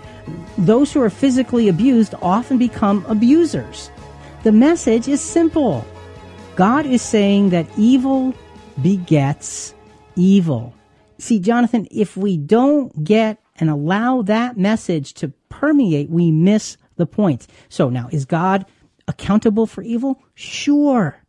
[0.60, 3.90] Those who are physically abused often become abusers.
[4.44, 5.84] The message is simple.
[6.56, 8.36] God is saying that evil
[8.84, 9.74] begets
[10.16, 10.76] evil.
[11.18, 17.08] See, Jonathan, if we don't get and allow that message to permeate, we miss the
[17.08, 17.48] point.
[17.70, 18.64] So now, is God
[19.08, 20.22] accountable for evil?
[20.34, 21.24] Sure.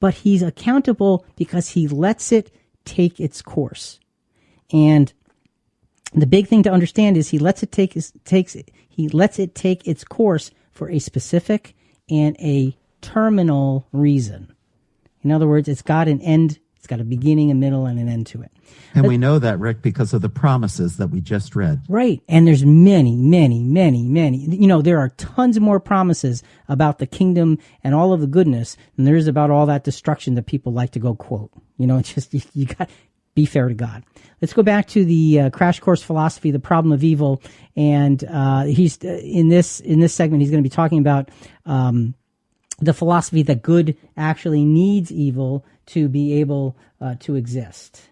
[0.00, 2.54] But he's accountable because he lets it
[2.84, 3.98] take its course.
[4.72, 5.12] And
[6.14, 8.56] the big thing to understand is he lets it take takes
[8.88, 11.74] he lets it take its course for a specific
[12.08, 14.54] and a terminal reason.
[15.22, 18.08] In other words, it's got an end, it's got a beginning, a middle, and an
[18.08, 18.52] end to it.
[18.94, 21.82] And but, we know that, Rick, because of the promises that we just read.
[21.88, 22.22] Right.
[22.28, 24.38] And there's many, many, many, many.
[24.38, 28.76] You know, there are tons more promises about the kingdom and all of the goodness
[28.94, 31.50] than there is about all that destruction that people like to go quote.
[31.76, 32.88] You know, it's just, you, you got,
[33.34, 34.04] be fair to God.
[34.40, 37.42] Let's go back to the uh, crash course philosophy, the problem of evil,
[37.74, 40.40] and uh, he's uh, in this in this segment.
[40.42, 41.30] He's going to be talking about
[41.64, 42.14] um,
[42.78, 48.02] the philosophy that good actually needs evil to be able uh, to exist.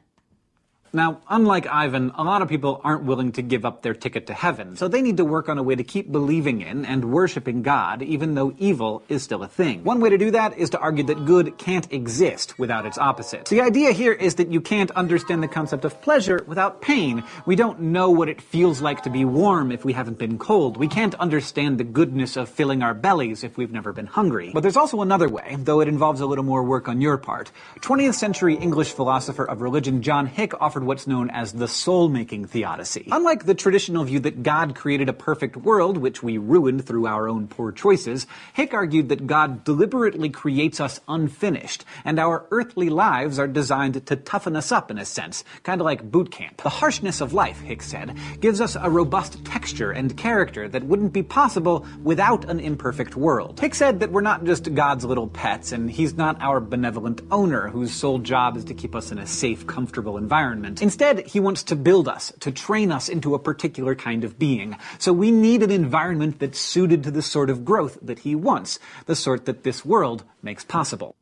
[0.95, 4.33] Now, unlike Ivan, a lot of people aren't willing to give up their ticket to
[4.33, 7.63] heaven, so they need to work on a way to keep believing in and worshiping
[7.63, 9.83] God, even though evil is still a thing.
[9.83, 13.47] One way to do that is to argue that good can't exist without its opposite.
[13.47, 17.25] The idea here is that you can't understand the concept of pleasure without pain.
[17.45, 20.77] We don't know what it feels like to be warm if we haven't been cold.
[20.77, 24.53] We can't understand the goodness of filling our bellies if we've never been hungry.
[24.55, 27.51] But there's also another way, though it involves a little more work on your part.
[27.81, 33.09] 20th century English philosopher of religion John Hick offered what's known as the soul-making theodicy.
[33.11, 37.29] Unlike the traditional view that God created a perfect world, which we ruined through our
[37.29, 43.39] own poor choices, Hick argued that God deliberately creates us unfinished, and our earthly lives
[43.39, 46.63] are designed to toughen us up in a sense, kind of like boot camp.
[46.63, 51.13] The harshness of life, Hick said, gives us a robust texture and character that wouldn't
[51.13, 53.61] be possible without an imperfect world.
[53.61, 57.69] Hick said that we're not just God's little pets, and he's not our benevolent owner
[57.69, 60.74] whose sole job is to keep us in a safe, comfortable environment.
[60.81, 64.77] Instead, he wants to build us, to train us into a particular kind of being.
[64.99, 68.79] So we need an environment that's suited to the sort of growth that he wants,
[69.07, 71.17] the sort that this world makes possible.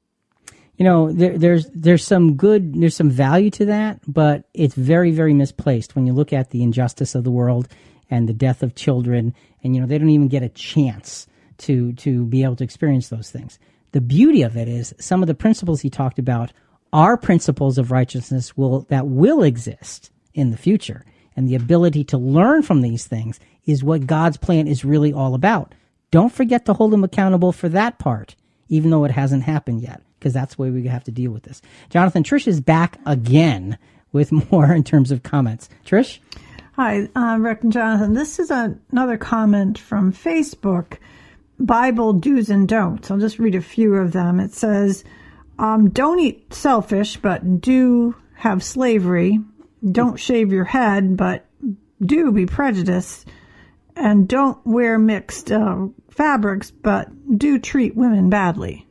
[0.76, 5.10] You know, there, there's there's some good, there's some value to that, but it's very,
[5.10, 7.68] very misplaced when you look at the injustice of the world
[8.10, 11.26] and the death of children, and you know they don't even get a chance
[11.58, 13.58] to to be able to experience those things.
[13.92, 16.52] The beauty of it is some of the principles he talked about
[16.92, 21.04] are principles of righteousness will that will exist in the future
[21.36, 25.34] and the ability to learn from these things is what God's plan is really all
[25.34, 25.74] about.
[26.10, 28.36] Don't forget to hold him accountable for that part,
[28.68, 31.44] even though it hasn't happened yet, because that's the way we have to deal with
[31.44, 31.62] this.
[31.88, 33.78] Jonathan, Trish is back again
[34.12, 35.68] with more in terms of comments.
[35.86, 36.18] Trish?
[36.74, 38.14] Hi, Rick and Jonathan.
[38.14, 40.98] This is a, another comment from Facebook
[41.58, 43.10] Bible do's and don'ts.
[43.10, 44.40] I'll just read a few of them.
[44.40, 45.04] It says,
[45.58, 49.40] um, don't eat selfish, but do have slavery.
[49.90, 51.46] Don't shave your head, but
[52.04, 53.28] do be prejudiced.
[53.94, 58.86] And don't wear mixed uh, fabrics, but do treat women badly.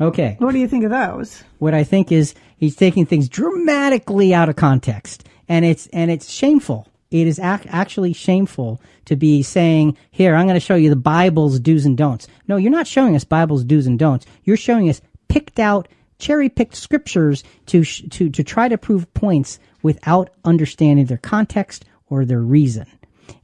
[0.00, 0.36] Okay.
[0.38, 1.44] What do you think of those?
[1.58, 6.30] What I think is he's taking things dramatically out of context, and it's and it's
[6.30, 6.88] shameful.
[7.10, 10.96] It is ac- actually shameful to be saying, "Here, I'm going to show you the
[10.96, 14.26] Bible's do's and don'ts." No, you're not showing us Bible's do's and don'ts.
[14.44, 15.86] You're showing us picked out
[16.20, 22.24] cherry picked scriptures to, to, to try to prove points without understanding their context or
[22.24, 22.86] their reason.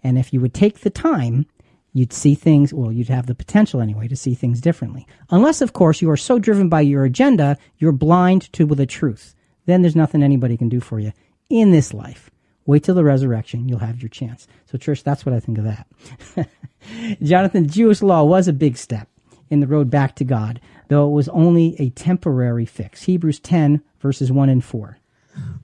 [0.03, 1.47] And if you would take the time,
[1.93, 5.07] you'd see things, well, you'd have the potential anyway to see things differently.
[5.31, 9.35] Unless, of course, you are so driven by your agenda, you're blind to the truth.
[9.64, 11.12] Then there's nothing anybody can do for you
[11.49, 12.31] in this life.
[12.66, 14.49] Wait till the resurrection, you'll have your chance.
[14.66, 16.49] So, Trish, that's what I think of that.
[17.22, 19.09] Jonathan, Jewish law was a big step
[19.49, 23.05] in the road back to God though it was only a temporary fix.
[23.05, 24.99] Hebrews 10, verses 1 and 4.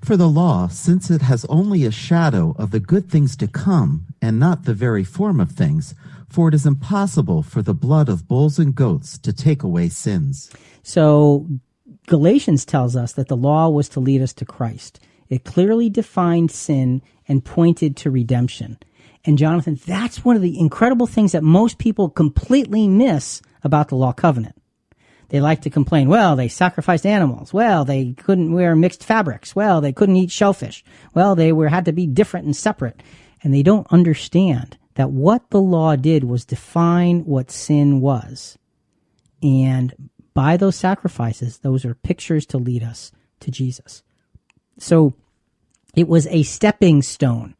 [0.03, 4.07] For the law, since it has only a shadow of the good things to come,
[4.21, 5.95] and not the very form of things,
[6.29, 10.51] for it is impossible for the blood of bulls and goats to take away sins.
[10.83, 11.47] So
[12.07, 14.99] Galatians tells us that the law was to lead us to Christ.
[15.29, 18.79] It clearly defined sin and pointed to redemption.
[19.25, 23.95] And Jonathan, that's one of the incredible things that most people completely miss about the
[23.95, 24.57] law covenant.
[25.33, 27.55] They like to complain, well, they sacrificed animals.
[27.55, 29.57] Well, they couldn't wear mixed fabrics.
[29.57, 30.85] Well, they couldn't eat shellfish.
[31.15, 33.03] Well, they were, had to be different and separate.
[33.43, 38.59] And they don't understand that what the law did was define what sin was.
[39.43, 43.11] And by those sacrifices, those are pictures to lead us
[43.41, 44.03] to Jesus.
[44.79, 45.15] So
[45.97, 47.55] it was a stepping stone.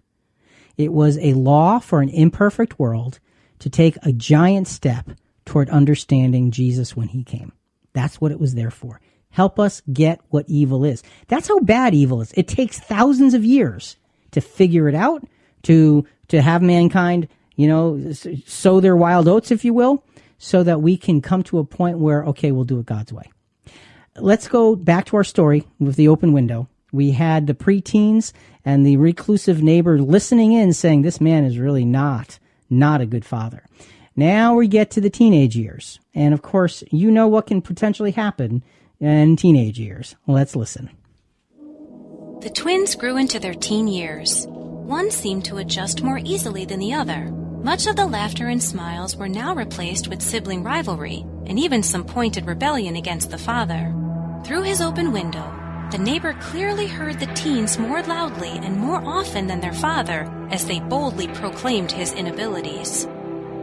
[0.77, 3.19] It was a law for an imperfect world
[3.61, 5.09] to take a giant step
[5.47, 7.53] toward understanding Jesus when he came.
[7.93, 9.01] That's what it was there for.
[9.31, 11.03] Help us get what evil is.
[11.29, 12.33] That's how bad evil is.
[12.37, 13.97] It takes thousands of years
[14.33, 15.27] to figure it out,
[15.63, 18.13] to, to have mankind, you know,
[18.47, 20.05] sow their wild oats, if you will,
[20.39, 23.31] so that we can come to a point where, okay, we'll do it God's way.
[24.17, 26.69] Let's go back to our story with the open window.
[26.93, 28.33] We had the preteens
[28.65, 32.39] and the reclusive neighbor listening in saying, this man is really not,
[32.69, 33.65] not a good father.
[34.15, 35.99] Now we get to the teenage years.
[36.15, 38.63] And of course, you know what can potentially happen
[39.01, 40.17] in teenage years.
[40.27, 40.91] Let's listen.
[42.43, 44.47] The twins grew into their teen years.
[44.49, 47.31] One seemed to adjust more easily than the other.
[47.63, 52.05] Much of the laughter and smiles were now replaced with sibling rivalry and even some
[52.05, 53.95] pointed rebellion against the father.
[54.45, 55.49] Through his open window,
[55.93, 60.67] the neighbor clearly heard the teens more loudly and more often than their father as
[60.67, 63.07] they boldly proclaimed his inabilities.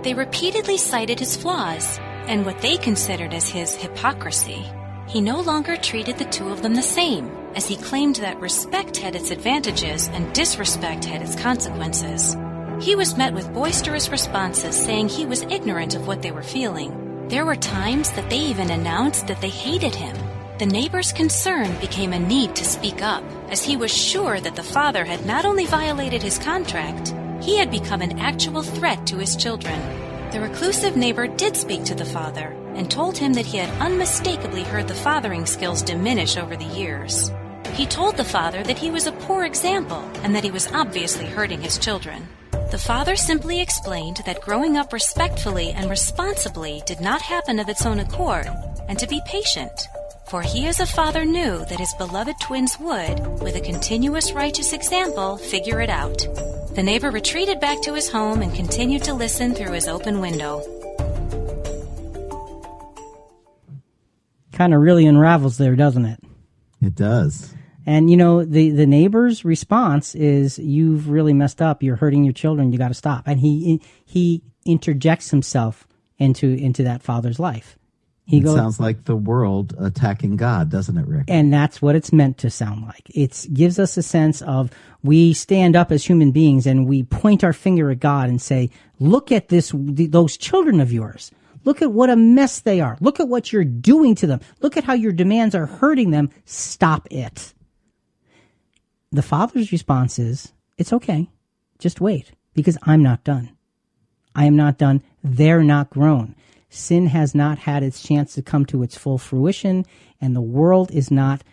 [0.04, 4.66] They repeatedly cited his flaws and what they considered as his hypocrisy.
[5.08, 8.96] He no longer treated the two of them the same, as he claimed that respect
[8.96, 12.38] had its advantages and disrespect had its consequences.
[12.80, 17.28] He was met with boisterous responses saying he was ignorant of what they were feeling.
[17.28, 20.16] There were times that they even announced that they hated him.
[20.60, 24.64] The neighbor's concern became a need to speak up, as he was sure that the
[24.64, 29.36] father had not only violated his contract, he had become an actual threat to his
[29.36, 29.80] children.
[30.32, 34.64] The reclusive neighbor did speak to the father and told him that he had unmistakably
[34.64, 37.32] heard the fathering skills diminish over the years.
[37.74, 41.26] He told the father that he was a poor example and that he was obviously
[41.26, 42.28] hurting his children.
[42.72, 47.86] The father simply explained that growing up respectfully and responsibly did not happen of its
[47.86, 48.48] own accord,
[48.88, 49.88] and to be patient.
[50.30, 54.74] For he as a father knew that his beloved twins would, with a continuous righteous
[54.74, 56.20] example, figure it out.
[56.76, 60.62] The neighbor retreated back to his home and continued to listen through his open window.
[64.52, 66.20] Kind of really unravels there, doesn't it?
[66.80, 67.56] It does.
[67.88, 71.82] And you know, the the neighbor's response is, "You've really messed up.
[71.82, 72.72] You're hurting your children.
[72.72, 75.88] You got to stop." And he he interjects himself
[76.20, 77.79] into into that father's life.
[78.30, 81.24] He it goes, sounds like the world attacking God, doesn't it, Rick?
[81.30, 83.10] And that's what it's meant to sound like.
[83.10, 84.70] It gives us a sense of
[85.02, 88.70] we stand up as human beings and we point our finger at God and say,
[89.00, 91.32] "Look at this; those children of yours.
[91.66, 93.00] Look at what a mess they are.
[93.02, 94.42] Look at what you're doing to them.
[94.62, 96.30] Look at how your demands are hurting them.
[96.46, 97.56] Stop it."
[99.12, 101.32] The father's response is, "It's okay.
[101.80, 103.50] Just wait, because I'm not done.
[104.36, 105.02] I am not done.
[105.24, 106.36] They're not grown."
[106.70, 109.86] Sin has not had its chance to come to its full fruition,
[110.22, 111.44] and the world is not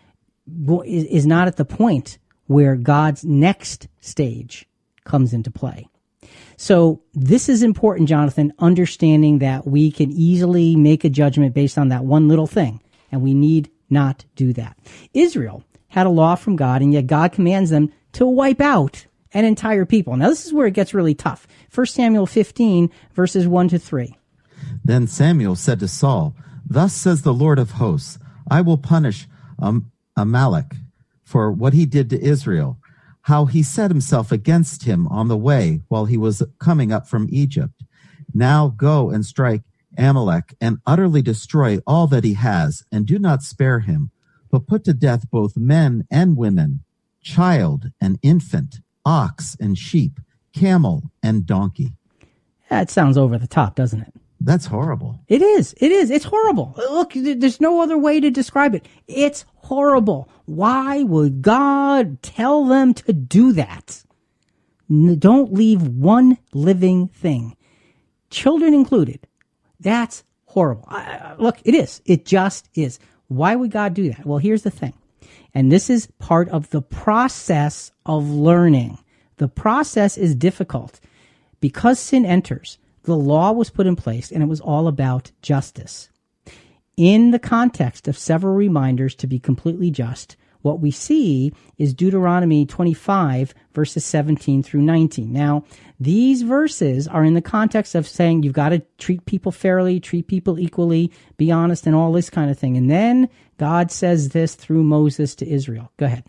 [0.84, 4.66] is not at the point where God's next stage
[5.04, 5.88] comes into play.
[6.56, 11.88] So this is important, Jonathan, understanding that we can easily make a judgment based on
[11.88, 14.76] that one little thing, and we need not do that.
[15.14, 19.44] Israel had a law from God, and yet God commands them to wipe out an
[19.44, 20.16] entire people.
[20.16, 21.46] Now this is where it gets really tough.
[21.74, 24.16] 1 Samuel 15 verses 1 to 3.
[24.84, 26.34] Then Samuel said to Saul,
[26.68, 28.18] Thus says the Lord of hosts,
[28.50, 29.26] I will punish
[29.58, 30.74] um, Amalek
[31.24, 32.78] for what he did to Israel,
[33.22, 37.28] how he set himself against him on the way while he was coming up from
[37.30, 37.82] Egypt.
[38.32, 39.62] Now go and strike
[39.98, 44.10] Amalek and utterly destroy all that he has, and do not spare him,
[44.50, 46.84] but put to death both men and women,
[47.22, 50.20] child and infant, ox and sheep,
[50.52, 51.92] camel and donkey.
[52.68, 54.14] That sounds over the top, doesn't it?
[54.40, 55.20] That's horrible.
[55.28, 55.74] It is.
[55.78, 56.10] It is.
[56.10, 56.74] It's horrible.
[56.76, 58.86] Look, there's no other way to describe it.
[59.08, 60.28] It's horrible.
[60.44, 64.04] Why would God tell them to do that?
[64.88, 67.56] Don't leave one living thing,
[68.30, 69.26] children included.
[69.80, 70.88] That's horrible.
[71.38, 72.00] look, it is.
[72.06, 72.98] It just is.
[73.28, 74.24] Why would God do that?
[74.24, 74.94] Well, here's the thing.
[75.52, 78.98] And this is part of the process of learning.
[79.38, 81.00] The process is difficult
[81.60, 86.10] because sin enters the law was put in place and it was all about justice.
[86.96, 92.66] In the context of several reminders to be completely just, what we see is Deuteronomy
[92.66, 95.32] 25, verses 17 through 19.
[95.32, 95.64] Now,
[96.00, 100.26] these verses are in the context of saying you've got to treat people fairly, treat
[100.26, 102.76] people equally, be honest, and all this kind of thing.
[102.76, 103.28] And then
[103.58, 105.92] God says this through Moses to Israel.
[105.98, 106.24] Go ahead.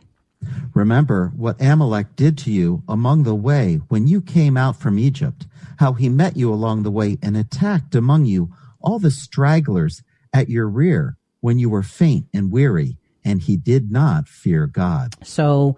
[0.73, 5.47] Remember what Amalek did to you among the way when you came out from Egypt,
[5.79, 10.49] how he met you along the way and attacked among you all the stragglers at
[10.49, 15.15] your rear when you were faint and weary, and he did not fear God.
[15.23, 15.77] So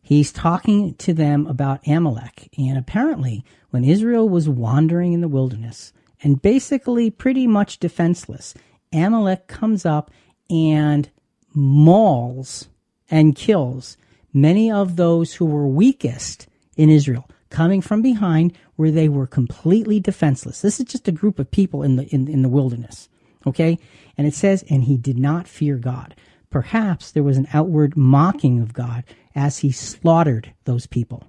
[0.00, 2.48] he's talking to them about Amalek.
[2.56, 5.92] And apparently, when Israel was wandering in the wilderness
[6.22, 8.54] and basically pretty much defenseless,
[8.92, 10.10] Amalek comes up
[10.50, 11.10] and
[11.54, 12.68] mauls
[13.10, 13.96] and kills
[14.32, 16.46] many of those who were weakest
[16.76, 20.60] in Israel, coming from behind where they were completely defenseless.
[20.60, 23.08] This is just a group of people in the in, in the wilderness.
[23.46, 23.78] Okay?
[24.16, 26.14] And it says, and he did not fear God.
[26.50, 29.04] Perhaps there was an outward mocking of God
[29.34, 31.24] as he slaughtered those people.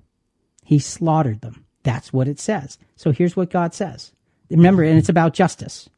[0.64, 1.66] He slaughtered them.
[1.84, 2.78] That's what it says.
[2.96, 4.12] So here's what God says.
[4.50, 5.90] Remember, and it's about justice.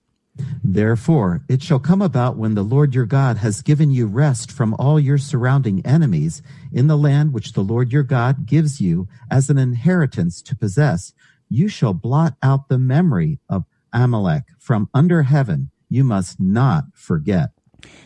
[0.63, 4.73] Therefore, it shall come about when the Lord your God has given you rest from
[4.79, 9.49] all your surrounding enemies in the land which the Lord your God gives you as
[9.49, 11.13] an inheritance to possess,
[11.49, 15.69] you shall blot out the memory of Amalek from under heaven.
[15.89, 17.49] You must not forget.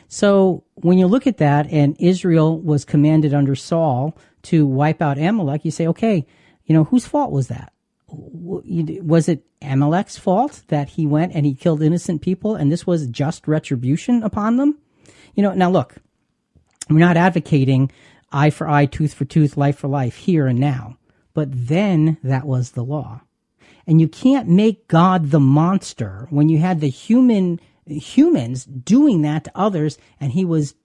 [0.08, 5.20] So when you look at that, and Israel was commanded under Saul to wipe out
[5.20, 6.26] Amalek, you say, okay,
[6.66, 7.72] you know, whose fault was that?
[8.18, 13.08] Was it Amalek's fault that he went and he killed innocent people and this was
[13.08, 14.80] just retribution upon them?
[15.34, 15.96] You know, now look,
[16.90, 17.92] we're not advocating
[18.32, 20.98] eye for eye, tooth for tooth, life for life here and now.
[21.34, 23.22] But then that was the law.
[23.88, 29.44] And you can't make God the monster when you had the human humans doing that
[29.44, 30.76] to others and he was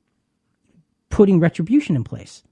[1.09, 2.43] putting retribution in place.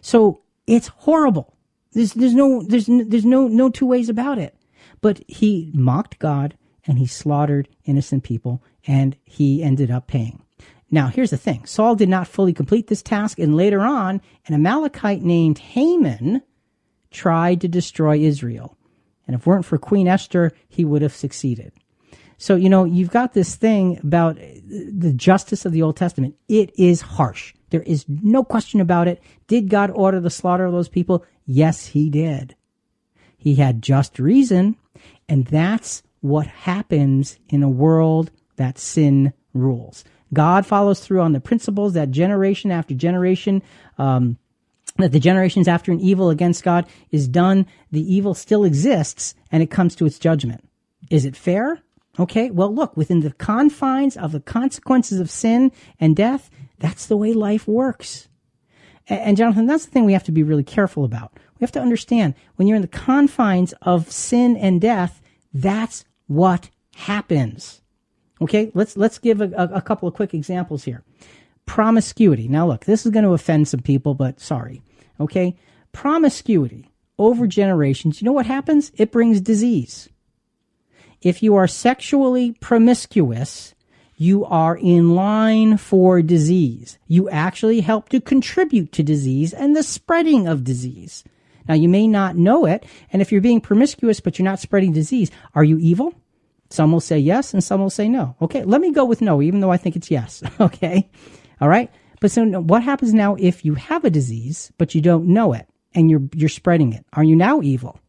[0.00, 1.55] So it's horrible.
[1.96, 4.54] There's, there's no, there's, there's no, no two ways about it.
[5.00, 6.54] But he mocked God
[6.86, 10.42] and he slaughtered innocent people and he ended up paying.
[10.90, 11.64] Now, here's the thing.
[11.64, 16.42] Saul did not fully complete this task and later on, an Amalekite named Haman
[17.10, 18.76] tried to destroy Israel.
[19.26, 21.72] And if it weren't for Queen Esther, he would have succeeded.
[22.36, 26.36] So, you know, you've got this thing about uh, the justice of the Old Testament.
[26.46, 27.54] It is harsh.
[27.70, 29.22] There is no question about it.
[29.46, 31.24] Did God order the slaughter of those people?
[31.44, 32.54] Yes, he did.
[33.36, 34.76] He had just reason.
[35.28, 40.04] And that's what happens in a world that sin rules.
[40.32, 43.62] God follows through on the principles that generation after generation,
[43.98, 44.38] um,
[44.96, 49.62] that the generations after an evil against God is done, the evil still exists and
[49.62, 50.66] it comes to its judgment.
[51.10, 51.82] Is it fair?
[52.18, 57.16] Okay, well, look, within the confines of the consequences of sin and death, that's the
[57.16, 58.28] way life works.
[59.08, 61.32] And, and Jonathan, that's the thing we have to be really careful about.
[61.58, 65.22] We have to understand when you're in the confines of sin and death,
[65.52, 67.80] that's what happens.
[68.40, 71.02] Okay, let's let's give a, a, a couple of quick examples here.
[71.64, 72.48] Promiscuity.
[72.48, 74.82] Now, look, this is going to offend some people, but sorry.
[75.18, 75.56] Okay,
[75.92, 78.20] promiscuity over generations.
[78.20, 78.92] You know what happens?
[78.96, 80.10] It brings disease.
[81.22, 83.74] If you are sexually promiscuous,
[84.16, 86.98] you are in line for disease.
[87.06, 91.22] You actually help to contribute to disease and the spreading of disease.
[91.68, 94.92] Now, you may not know it, and if you're being promiscuous but you're not spreading
[94.92, 96.14] disease, are you evil?
[96.70, 98.36] Some will say yes, and some will say no.
[98.40, 100.42] Okay, let me go with no, even though I think it's yes.
[100.60, 101.08] okay,
[101.60, 101.90] all right.
[102.20, 105.68] But so, what happens now if you have a disease but you don't know it
[105.94, 107.04] and you're you're spreading it?
[107.12, 108.00] Are you now evil?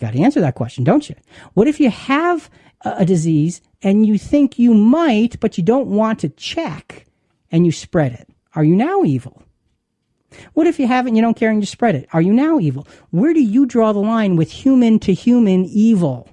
[0.00, 1.14] Got to answer that question, don't you?
[1.54, 2.50] What if you have
[2.84, 7.06] a, a disease and you think you might, but you don't want to check
[7.50, 8.28] and you spread it?
[8.54, 9.42] Are you now evil?
[10.52, 12.08] What if you haven't, you don't care and you spread it?
[12.12, 12.86] Are you now evil?
[13.10, 16.28] Where do you draw the line with human to human evil?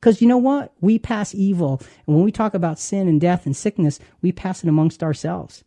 [0.00, 0.72] Because you know what?
[0.80, 1.80] We pass evil.
[2.06, 5.64] And when we talk about sin and death and sickness, we pass it amongst ourselves.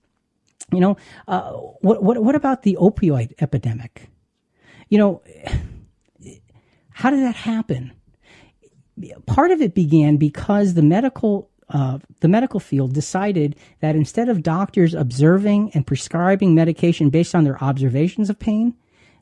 [0.71, 0.97] You know,
[1.27, 4.09] uh, what, what, what about the opioid epidemic?
[4.87, 5.21] You know,
[6.91, 7.91] how did that happen?
[9.25, 14.43] Part of it began because the medical uh, the medical field decided that instead of
[14.43, 18.75] doctors observing and prescribing medication based on their observations of pain,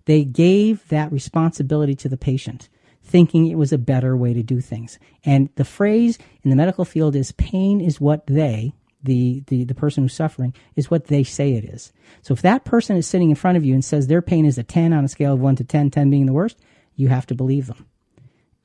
[0.05, 2.67] they gave that responsibility to the patient,
[3.03, 4.97] thinking it was a better way to do things.
[5.23, 8.73] And the phrase in the medical field is pain is what they,
[9.03, 11.93] the, the, the person who's suffering, is what they say it is.
[12.23, 14.57] So if that person is sitting in front of you and says their pain is
[14.57, 16.57] a 10 on a scale of 1 to 10, 10 being the worst,
[16.99, 17.85] you have to believe them.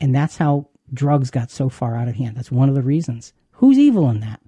[0.00, 2.36] And that's how drugs got so far out of hand.
[2.36, 3.32] That's one of the reasons.
[3.52, 4.40] Who's evil in that?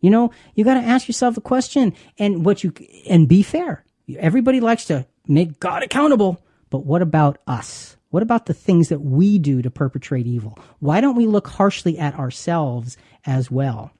[0.00, 2.72] You know, you got to ask yourself the question and what you,
[3.08, 3.84] and be fair.
[4.18, 7.96] Everybody likes to make God accountable, but what about us?
[8.10, 10.58] What about the things that we do to perpetrate evil?
[10.78, 12.96] Why don't we look harshly at ourselves
[13.26, 13.90] as well?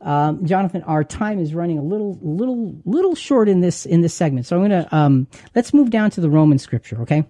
[0.00, 4.14] Um, Jonathan, our time is running a little, little, little short in this in this
[4.14, 5.26] segment, so I'm gonna um,
[5.56, 7.02] let's move down to the Roman Scripture.
[7.02, 7.24] Okay,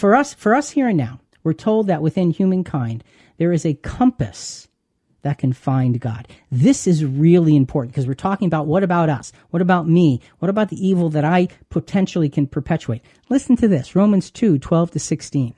[0.00, 3.04] for us, for us here and now, we're told that within humankind
[3.36, 4.66] there is a compass
[5.20, 6.26] that can find God.
[6.50, 9.30] This is really important because we're talking about what about us?
[9.50, 10.22] What about me?
[10.38, 13.02] What about the evil that I potentially can perpetuate?
[13.28, 15.54] Listen to this Romans 2 12 to 16.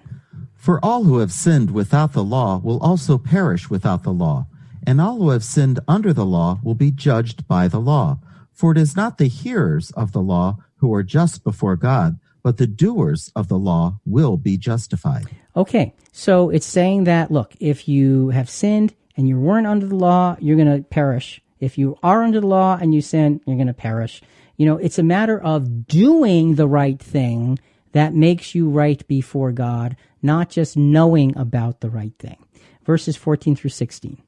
[0.56, 4.48] For all who have sinned without the law will also perish without the law,
[4.84, 8.18] and all who have sinned under the law will be judged by the law.
[8.52, 12.56] For it is not the hearers of the law who are just before God, but
[12.56, 15.26] the doers of the law will be justified.
[15.56, 19.94] Okay, so it's saying that, look, if you have sinned and you weren't under the
[19.94, 21.40] law, you're going to perish.
[21.60, 24.22] If you are under the law and you sin, you're going to perish.
[24.56, 27.58] You know, it's a matter of doing the right thing
[27.92, 32.44] that makes you right before God, not just knowing about the right thing.
[32.84, 34.22] Verses 14 through 16.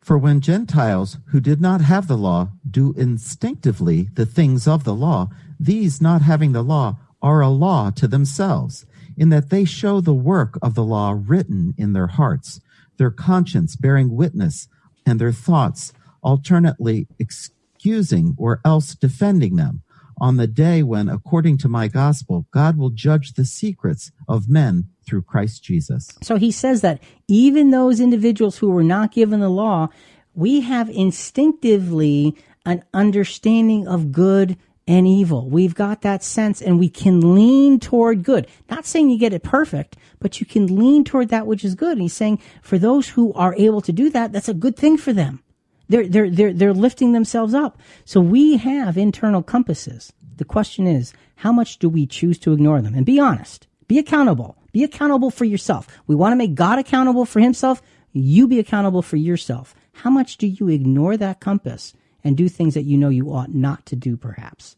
[0.00, 4.94] For when Gentiles who did not have the law do instinctively the things of the
[4.94, 5.28] law,
[5.58, 8.86] these not having the law are a law to themselves,
[9.16, 12.60] in that they show the work of the law written in their hearts,
[12.96, 14.68] their conscience bearing witness,
[15.04, 15.92] and their thoughts
[16.22, 19.82] alternately excusing or else defending them
[20.20, 24.88] on the day when, according to my gospel, God will judge the secrets of men
[25.06, 26.10] through Christ Jesus.
[26.22, 29.88] So he says that even those individuals who were not given the law,
[30.34, 32.36] we have instinctively
[32.66, 34.56] an understanding of good
[34.88, 35.48] and evil.
[35.50, 38.48] We've got that sense and we can lean toward good.
[38.70, 41.92] Not saying you get it perfect, but you can lean toward that which is good.
[41.92, 44.96] And he's saying for those who are able to do that, that's a good thing
[44.96, 45.42] for them.
[45.90, 47.78] They're, they're, they're, they're lifting themselves up.
[48.06, 50.10] So we have internal compasses.
[50.38, 52.94] The question is, how much do we choose to ignore them?
[52.94, 53.66] And be honest.
[53.88, 54.56] Be accountable.
[54.72, 55.86] Be accountable for yourself.
[56.06, 57.82] We want to make God accountable for himself.
[58.12, 59.74] You be accountable for yourself.
[59.92, 61.92] How much do you ignore that compass
[62.24, 64.76] and do things that you know you ought not to do, perhaps?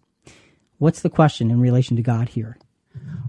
[0.80, 2.56] What's the question in relation to God here?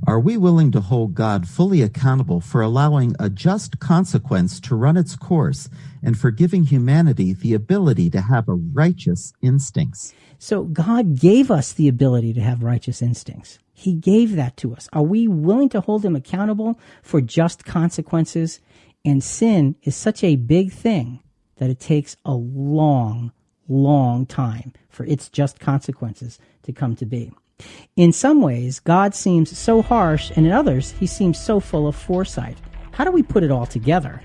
[0.07, 4.95] Are we willing to hold God fully accountable for allowing a just consequence to run
[4.95, 5.68] its course
[6.02, 10.14] and for giving humanity the ability to have a righteous instincts?
[10.40, 13.60] So God gave us the ability to have righteous instincts.
[13.73, 14.88] He gave that to us.
[14.94, 18.61] Are we willing to hold him accountable for just consequences?
[19.03, 21.19] And sin is such a big thing
[21.57, 23.34] that it takes a long,
[23.68, 27.34] long time for its just consequences to come to be.
[27.96, 31.96] In some ways, God seems so harsh, and in others, he seems so full of
[31.96, 32.58] foresight.
[32.92, 34.22] How do we put it all together?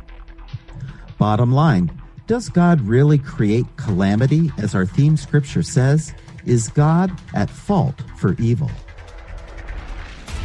[1.18, 1.90] Bottom line
[2.26, 6.12] Does God really create calamity, as our theme scripture says?
[6.44, 8.70] Is God at fault for evil?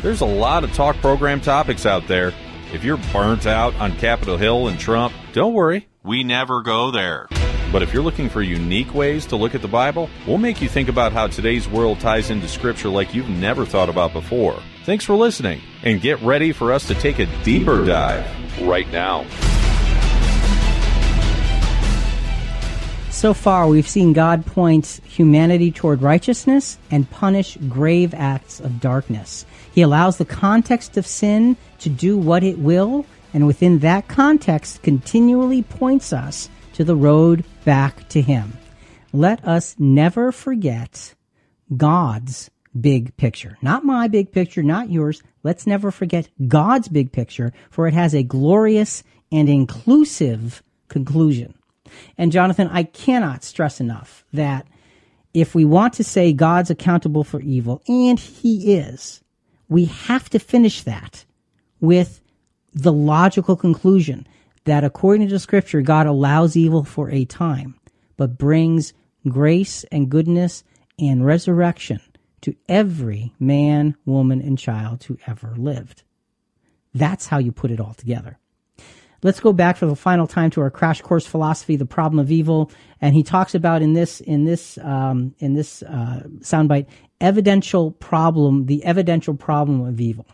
[0.01, 2.33] There's a lot of talk program topics out there.
[2.73, 7.27] If you're burnt out on Capitol Hill and Trump, don't worry, we never go there.
[7.71, 10.67] But if you're looking for unique ways to look at the Bible, we'll make you
[10.67, 14.59] think about how today's world ties into Scripture like you've never thought about before.
[14.83, 18.25] Thanks for listening, and get ready for us to take a deeper dive
[18.61, 19.25] right now.
[23.09, 29.45] So far, we've seen God point humanity toward righteousness and punish grave acts of darkness.
[29.71, 34.81] He allows the context of sin to do what it will, and within that context,
[34.81, 38.53] continually points us to the road back to Him.
[39.13, 41.15] Let us never forget
[41.75, 43.57] God's big picture.
[43.61, 45.21] Not my big picture, not yours.
[45.43, 51.53] Let's never forget God's big picture, for it has a glorious and inclusive conclusion.
[52.17, 54.67] And Jonathan, I cannot stress enough that
[55.33, 59.21] if we want to say God's accountable for evil, and He is,
[59.69, 61.25] we have to finish that
[61.79, 62.21] with
[62.73, 64.27] the logical conclusion
[64.65, 67.79] that according to Scripture, God allows evil for a time,
[68.17, 68.93] but brings
[69.27, 70.63] grace and goodness
[70.99, 71.99] and resurrection
[72.41, 76.03] to every man, woman, and child who ever lived.
[76.93, 78.37] That's how you put it all together.
[79.23, 82.31] Let's go back for the final time to our crash course philosophy, the problem of
[82.31, 86.87] evil, and he talks about in this in this um, in this uh, soundbite
[87.19, 90.25] evidential problem, the evidential problem of evil.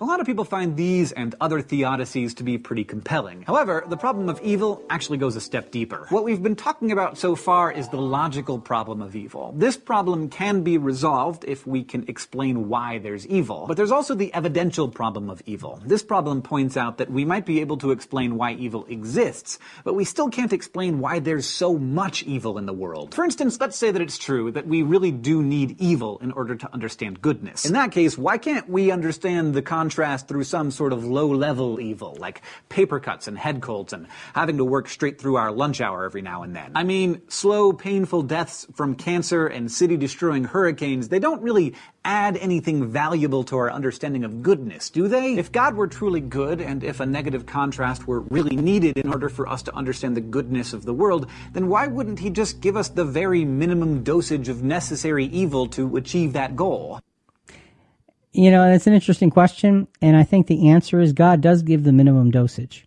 [0.00, 3.42] A lot of people find these and other theodicies to be pretty compelling.
[3.42, 6.06] However, the problem of evil actually goes a step deeper.
[6.10, 9.52] What we've been talking about so far is the logical problem of evil.
[9.56, 13.64] This problem can be resolved if we can explain why there's evil.
[13.66, 15.82] But there's also the evidential problem of evil.
[15.84, 19.94] This problem points out that we might be able to explain why evil exists, but
[19.94, 23.16] we still can't explain why there's so much evil in the world.
[23.16, 26.54] For instance, let's say that it's true that we really do need evil in order
[26.54, 27.66] to understand goodness.
[27.66, 31.28] In that case, why can't we understand the concept contrast through some sort of low
[31.28, 35.50] level evil, like paper cuts and head colds and having to work straight through our
[35.50, 36.70] lunch hour every now and then.
[36.74, 41.72] I mean, slow, painful deaths from cancer and city destroying hurricanes, they don't really
[42.04, 45.38] add anything valuable to our understanding of goodness, do they?
[45.38, 49.30] If God were truly good, and if a negative contrast were really needed in order
[49.30, 52.76] for us to understand the goodness of the world, then why wouldn't He just give
[52.76, 57.00] us the very minimum dosage of necessary evil to achieve that goal?
[58.32, 61.84] You know, that's an interesting question, and I think the answer is God does give
[61.84, 62.86] the minimum dosage.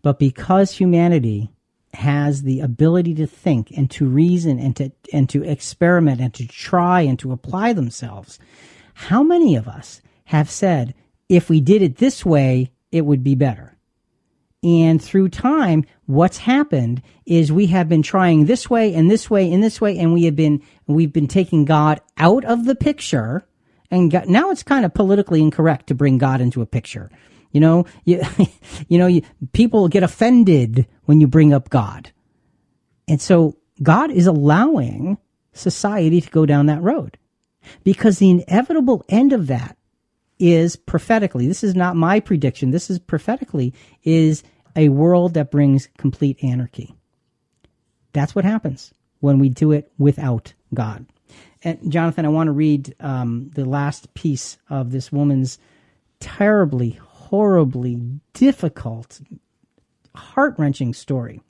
[0.00, 1.50] But because humanity
[1.94, 6.46] has the ability to think and to reason and to and to experiment and to
[6.46, 8.38] try and to apply themselves,
[8.94, 10.94] how many of us have said,
[11.28, 13.76] if we did it this way, it would be better?
[14.62, 19.52] And through time, what's happened is we have been trying this way and this way
[19.52, 23.44] and this way, and we have been we've been taking God out of the picture
[23.92, 27.10] and God, now it's kind of politically incorrect to bring God into a picture.
[27.52, 28.22] You know, you,
[28.88, 32.10] you know, you, people get offended when you bring up God.
[33.06, 35.18] And so God is allowing
[35.52, 37.18] society to go down that road
[37.84, 39.76] because the inevitable end of that
[40.38, 44.42] is prophetically, this is not my prediction, this is prophetically, is
[44.74, 46.96] a world that brings complete anarchy.
[48.14, 51.06] That's what happens when we do it without God.
[51.64, 55.58] And Jonathan, I want to read um, the last piece of this woman's
[56.20, 57.96] terribly, horribly
[58.32, 59.20] difficult,
[60.14, 61.40] heart wrenching story.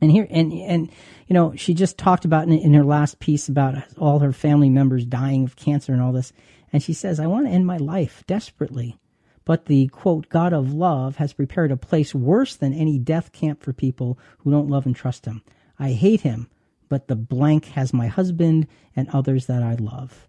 [0.00, 0.90] And here, and and
[1.26, 4.68] you know, she just talked about in, in her last piece about all her family
[4.68, 6.32] members dying of cancer and all this.
[6.72, 8.98] And she says, "I want to end my life desperately."
[9.44, 13.62] But the quote, God of love has prepared a place worse than any death camp
[13.62, 15.42] for people who don't love and trust him.
[15.78, 16.48] I hate him,
[16.88, 20.28] but the blank has my husband and others that I love.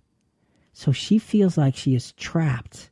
[0.74, 2.90] So she feels like she is trapped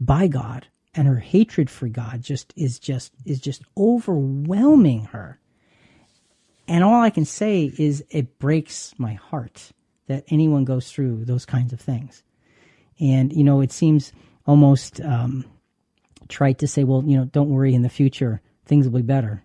[0.00, 5.38] by God and her hatred for God just is just is just overwhelming her.
[6.66, 9.72] And all I can say is it breaks my heart
[10.06, 12.22] that anyone goes through those kinds of things.
[12.98, 14.12] And you know, it seems
[14.46, 15.44] almost um,
[16.28, 19.42] trite to say, well, you know, don't worry, in the future things will be better,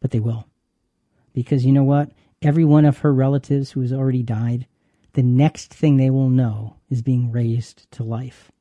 [0.00, 0.46] but they will,
[1.34, 2.10] because you know what?
[2.40, 4.66] Every one of her relatives who has already died,
[5.14, 8.52] the next thing they will know is being raised to life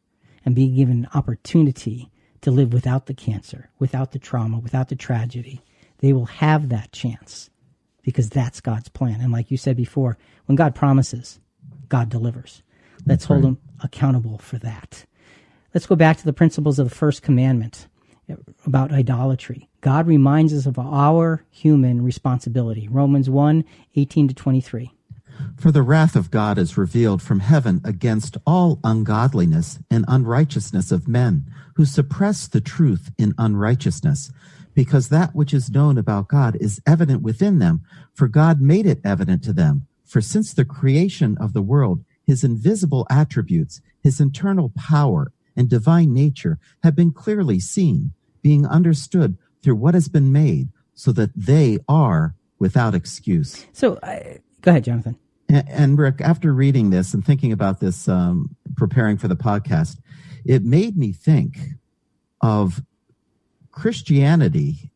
[0.44, 2.10] and being given an opportunity
[2.42, 5.62] to live without the cancer, without the trauma, without the tragedy.
[6.00, 7.50] They will have that chance
[8.02, 9.22] because that's God's plan.
[9.22, 11.40] And like you said before, when God promises,
[11.90, 12.64] God delivers.
[13.06, 15.06] Let's hold him accountable for that.
[15.74, 17.88] Let's go back to the principles of the first commandment
[18.66, 19.70] about idolatry.
[19.82, 22.88] God reminds us of our human responsibility.
[22.88, 23.64] Romans 1
[23.96, 24.92] 18 to 23.
[25.56, 31.08] For the wrath of God is revealed from heaven against all ungodliness and unrighteousness of
[31.08, 31.46] men
[31.76, 34.32] who suppress the truth in unrighteousness,
[34.74, 37.82] because that which is known about God is evident within them,
[38.14, 39.88] for God made it evident to them.
[40.06, 46.14] For since the creation of the world, his invisible attributes, his internal power and divine
[46.14, 51.78] nature have been clearly seen, being understood through what has been made, so that they
[51.88, 53.66] are without excuse.
[53.74, 55.18] So, uh, go ahead, Jonathan.
[55.50, 59.98] And, and, Rick, after reading this and thinking about this, um, preparing for the podcast,
[60.46, 61.58] it made me think
[62.42, 62.82] of
[63.72, 64.92] Christianity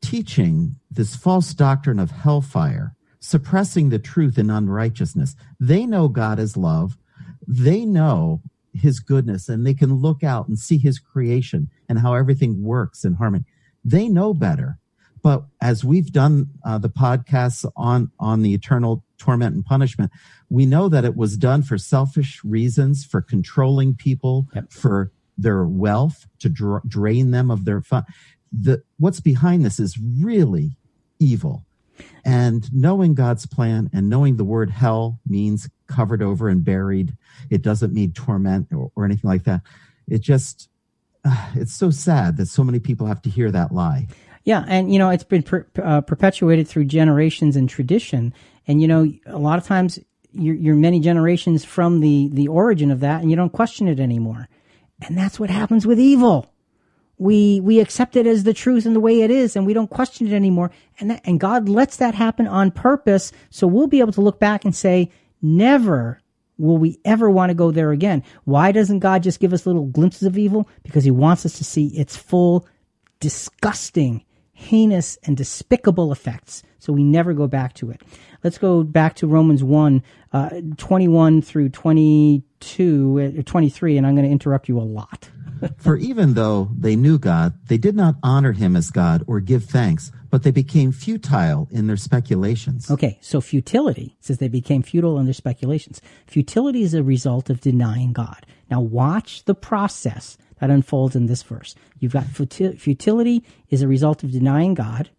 [0.00, 5.36] teaching this false doctrine of hellfire, suppressing the truth in unrighteousness.
[5.58, 6.96] They know God is love.
[7.46, 8.42] They know
[8.72, 13.04] his goodness and they can look out and see his creation and how everything works
[13.04, 13.44] in harmony.
[13.84, 14.78] They know better.
[15.22, 20.10] But as we've done uh, the podcasts on, on the eternal torment and punishment,
[20.48, 24.72] we know that it was done for selfish reasons, for controlling people, yep.
[24.72, 28.04] for their wealth, to dra- drain them of their fun.
[28.50, 30.76] The, what's behind this is really
[31.18, 31.66] evil.
[32.24, 37.16] And knowing God's plan and knowing the word hell means covered over and buried.
[37.50, 39.62] It doesn't mean torment or, or anything like that.
[40.08, 40.68] It just,
[41.24, 44.06] uh, it's so sad that so many people have to hear that lie.
[44.44, 48.32] Yeah, and you know it's been per, uh, perpetuated through generations and tradition,
[48.66, 49.98] and you know a lot of times
[50.32, 54.00] you're, you're, many generations from the the origin of that, and you don't question it
[54.00, 54.48] anymore,
[55.02, 56.50] and that's what happens with evil
[57.20, 59.90] we we accept it as the truth and the way it is and we don't
[59.90, 60.70] question it anymore.
[60.98, 64.40] And that, and God lets that happen on purpose so we'll be able to look
[64.40, 65.10] back and say
[65.42, 66.20] never
[66.56, 68.22] will we ever want to go there again.
[68.44, 70.66] Why doesn't God just give us little glimpses of evil?
[70.82, 72.66] Because he wants us to see its full
[73.20, 78.00] disgusting heinous and despicable effects so we never go back to it.
[78.42, 80.02] Let's go back to Romans 1,
[80.32, 85.28] uh, 21 through 22, uh, 23, and I'm going to interrupt you a lot.
[85.78, 89.64] For even though they knew God, they did not honor him as God or give
[89.64, 92.90] thanks, but they became futile in their speculations.
[92.90, 96.00] Okay, so futility says they became futile in their speculations.
[96.26, 98.46] Futility is a result of denying God.
[98.70, 101.74] Now watch the process that unfolds in this verse.
[101.98, 105.10] You've got futi- futility is a result of denying God.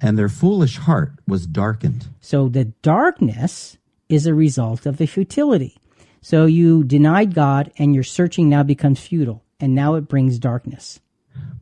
[0.00, 2.08] And their foolish heart was darkened.
[2.20, 3.78] So the darkness
[4.08, 5.76] is a result of the futility.
[6.20, 11.00] So you denied God and your searching now becomes futile and now it brings darkness.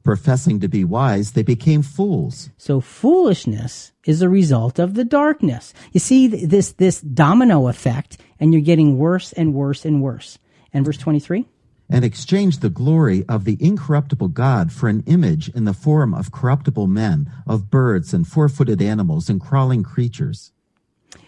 [0.02, 2.50] Professing to be wise, they became fools.
[2.56, 5.74] So foolishness is a result of the darkness.
[5.92, 10.38] You see this this domino effect and you're getting worse and worse and worse.
[10.72, 11.46] And verse 23?
[11.88, 16.32] And exchanged the glory of the incorruptible God for an image in the form of
[16.32, 20.52] corruptible men, of birds and four footed animals and crawling creatures.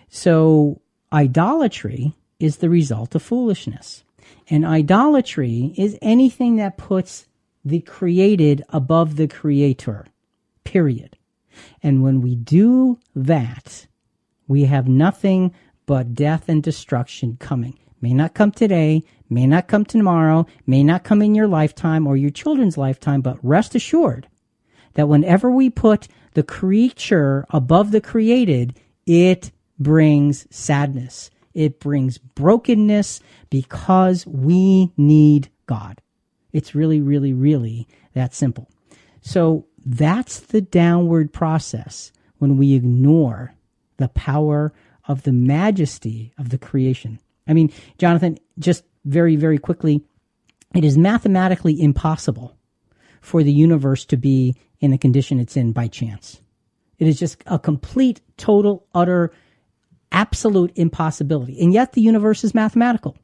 [0.08, 0.80] So
[1.12, 4.04] idolatry is the result of foolishness.
[4.50, 7.26] And idolatry is anything that puts
[7.64, 10.06] the created above the creator,
[10.64, 11.16] period.
[11.82, 13.86] And when we do that,
[14.46, 15.52] we have nothing
[15.86, 17.78] but death and destruction coming.
[18.00, 22.16] May not come today, may not come tomorrow, may not come in your lifetime or
[22.16, 24.28] your children's lifetime, but rest assured
[24.94, 31.30] that whenever we put the creature above the created, it brings sadness.
[31.58, 33.18] It brings brokenness
[33.50, 36.00] because we need God.
[36.52, 38.70] It's really, really, really that simple.
[39.22, 43.56] So that's the downward process when we ignore
[43.96, 44.72] the power
[45.08, 47.18] of the majesty of the creation.
[47.48, 50.04] I mean, Jonathan, just very, very quickly,
[50.76, 52.56] it is mathematically impossible
[53.20, 56.40] for the universe to be in the condition it's in by chance.
[57.00, 59.32] It is just a complete, total, utter,
[60.12, 61.60] absolute impossibility.
[61.60, 63.16] And yet the universe is mathematical.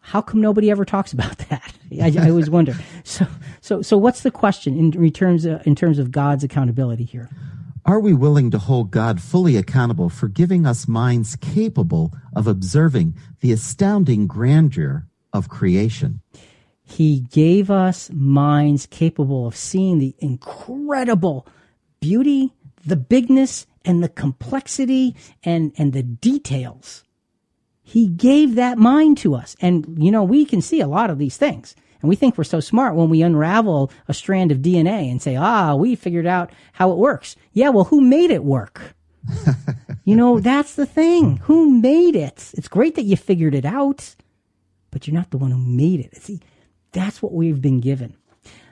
[0.00, 1.72] How come nobody ever talks about that?
[2.00, 2.74] I, I always wonder.
[3.04, 3.26] So,
[3.60, 7.28] so, so what's the question in terms of, in terms of God's accountability here?
[7.84, 13.16] Are we willing to hold God fully accountable for giving us minds capable of observing
[13.40, 16.20] the astounding grandeur of creation?
[16.82, 21.46] He gave us minds capable of seeing the incredible
[22.00, 22.52] beauty,
[22.84, 27.04] the bigness, and the complexity and, and the details.
[27.82, 29.56] He gave that mind to us.
[29.60, 31.74] And, you know, we can see a lot of these things.
[32.00, 35.36] And we think we're so smart when we unravel a strand of DNA and say,
[35.36, 37.36] ah, we figured out how it works.
[37.52, 38.94] Yeah, well, who made it work?
[40.04, 41.38] you know, that's the thing.
[41.38, 42.52] Who made it?
[42.54, 44.14] It's great that you figured it out,
[44.90, 46.16] but you're not the one who made it.
[46.16, 46.40] See,
[46.92, 48.16] that's what we've been given.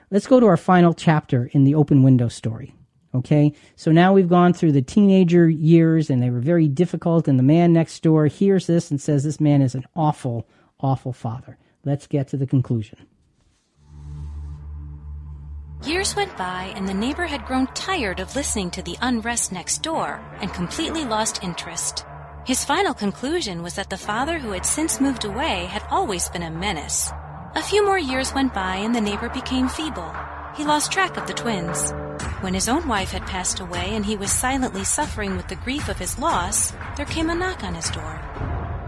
[0.09, 2.73] Let's go to our final chapter in the open window story.
[3.13, 7.39] Okay, so now we've gone through the teenager years and they were very difficult, and
[7.39, 10.47] the man next door hears this and says, This man is an awful,
[10.79, 11.57] awful father.
[11.83, 13.07] Let's get to the conclusion.
[15.85, 19.81] Years went by, and the neighbor had grown tired of listening to the unrest next
[19.81, 22.05] door and completely lost interest.
[22.45, 26.43] His final conclusion was that the father who had since moved away had always been
[26.43, 27.11] a menace.
[27.55, 30.13] A few more years went by, and the neighbor became feeble.
[30.55, 31.93] He lost track of the twins.
[32.41, 35.89] When his own wife had passed away and he was silently suffering with the grief
[35.89, 38.21] of his loss, there came a knock on his door.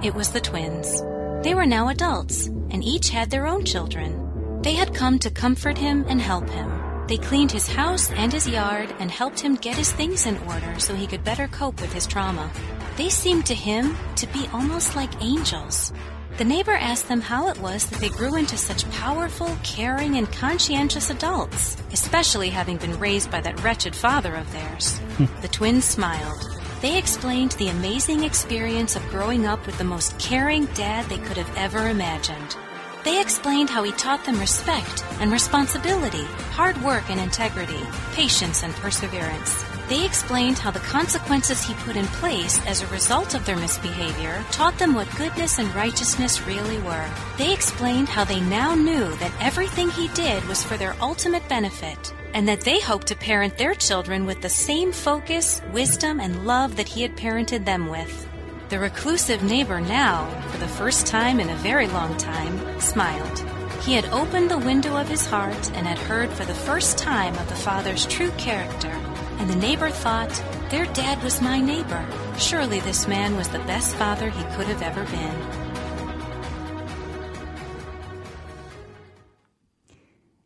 [0.01, 1.01] It was the twins.
[1.43, 4.61] They were now adults, and each had their own children.
[4.61, 6.71] They had come to comfort him and help him.
[7.07, 10.79] They cleaned his house and his yard and helped him get his things in order
[10.79, 12.49] so he could better cope with his trauma.
[12.95, 15.91] They seemed to him to be almost like angels.
[16.37, 20.31] The neighbor asked them how it was that they grew into such powerful, caring, and
[20.31, 24.97] conscientious adults, especially having been raised by that wretched father of theirs.
[25.17, 25.25] Hmm.
[25.41, 26.39] the twins smiled.
[26.81, 31.37] They explained the amazing experience of growing up with the most caring dad they could
[31.37, 32.55] have ever imagined.
[33.03, 37.81] They explained how he taught them respect and responsibility, hard work and integrity,
[38.13, 39.63] patience and perseverance.
[39.91, 44.41] They explained how the consequences he put in place as a result of their misbehavior
[44.49, 47.09] taught them what goodness and righteousness really were.
[47.37, 52.13] They explained how they now knew that everything he did was for their ultimate benefit,
[52.33, 56.77] and that they hoped to parent their children with the same focus, wisdom, and love
[56.77, 58.29] that he had parented them with.
[58.69, 63.43] The reclusive neighbor now, for the first time in a very long time, smiled.
[63.81, 67.35] He had opened the window of his heart and had heard for the first time
[67.35, 68.97] of the father's true character.
[69.41, 70.29] And the neighbor thought,
[70.69, 72.05] their dad was my neighbor.
[72.37, 75.35] Surely this man was the best father he could have ever been.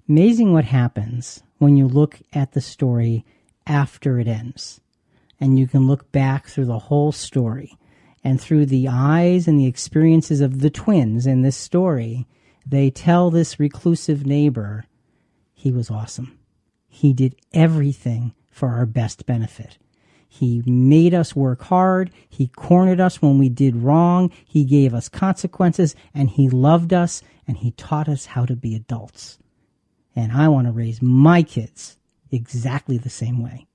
[0.08, 3.26] Amazing what happens when you look at the story
[3.68, 4.80] after it ends.
[5.40, 7.78] and you can look back through the whole story.
[8.24, 12.28] And through the eyes and the experiences of the twins in this story,
[12.66, 14.86] they tell this reclusive neighbor,
[15.54, 16.40] he was awesome.
[16.88, 19.78] He did everything for our best benefit.
[20.30, 22.10] He made us work hard.
[22.30, 24.32] He cornered us when we did wrong.
[24.46, 28.74] He gave us consequences and he loved us and he taught us how to be
[28.74, 29.38] adults.
[30.16, 31.98] And I want to raise my kids
[32.32, 33.68] exactly the same way.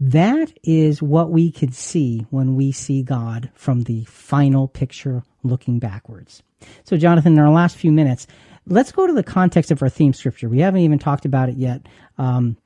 [0.00, 5.78] That is what we can see when we see God from the final picture looking
[5.78, 6.42] backwards.
[6.82, 8.26] So, Jonathan, in our last few minutes,
[8.66, 10.48] let's go to the context of our theme scripture.
[10.48, 11.86] We haven't even talked about it yet.
[12.18, 12.56] Um,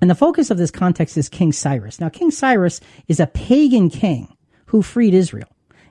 [0.00, 2.00] and the focus of this context is King Cyrus.
[2.00, 4.36] Now, King Cyrus is a pagan king
[4.66, 5.48] who freed Israel.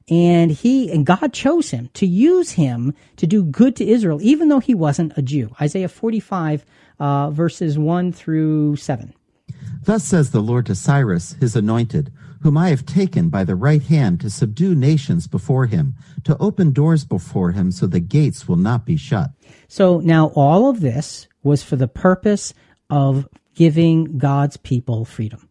[0.10, 4.50] And he, and God chose him to use him to do good to Israel, even
[4.50, 5.52] though he wasn't a Jew.
[5.62, 6.66] Isaiah 45,
[7.00, 9.14] uh, verses 1 through 7.
[9.84, 12.12] Thus says the Lord to Cyrus, his anointed,
[12.42, 16.72] whom I have taken by the right hand to subdue nations before him, to open
[16.72, 19.32] doors before him so the gates will not be shut.
[19.68, 22.54] So now all of this was for the purpose
[22.90, 23.28] of
[23.60, 25.50] giving God's people freedom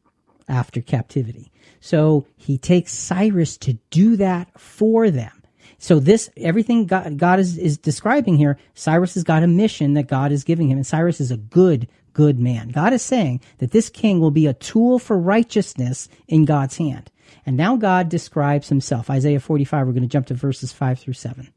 [0.48, 1.52] after captivity.
[1.78, 5.42] So he takes Cyrus to do that for them.
[5.76, 10.08] So this, everything God, God is, is describing here, Cyrus has got a mission that
[10.08, 12.70] God is giving him, and Cyrus is a good, good man.
[12.70, 17.10] God is saying that this king will be a tool for righteousness in God's hand.
[17.44, 19.10] And now God describes himself.
[19.10, 21.52] Isaiah 45, we're going to jump to verses 5 through 7.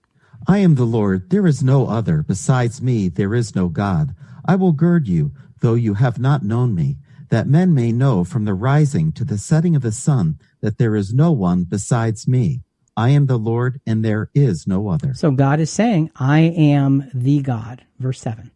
[0.50, 2.24] I am the Lord, there is no other.
[2.24, 4.14] Besides me, there is no God.
[4.44, 5.32] I will gird you,
[5.62, 6.98] though you have not known me,
[7.30, 10.96] that men may know from the rising to the setting of the sun that there
[10.96, 12.62] is no one besides me.
[12.98, 15.14] I am the Lord, and there is no other.
[15.14, 17.86] So God is saying, I am the God.
[18.00, 18.52] Verse 7.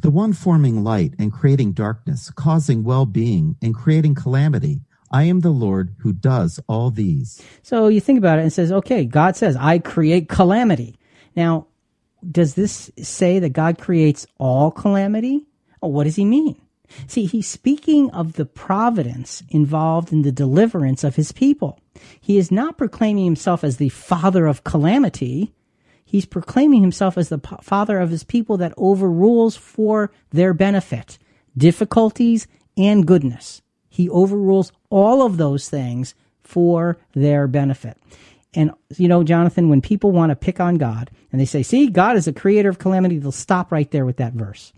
[0.00, 4.82] The one forming light and creating darkness, causing well being and creating calamity.
[5.10, 7.42] I am the Lord who does all these.
[7.62, 10.96] So you think about it and says, okay, God says, I create calamity.
[11.34, 11.66] Now,
[12.30, 15.46] does this say that God creates all calamity?
[15.80, 16.60] Or what does he mean?
[17.06, 21.78] See, he's speaking of the providence involved in the deliverance of his people.
[22.20, 25.52] He is not proclaiming himself as the father of calamity.
[26.04, 31.18] He's proclaiming himself as the father of his people that overrules for their benefit,
[31.56, 33.62] difficulties and goodness.
[33.88, 37.96] He overrules all of those things for their benefit.
[38.54, 41.86] And, you know, Jonathan, when people want to pick on God and they say, see,
[41.86, 44.72] God is a creator of calamity, they'll stop right there with that verse.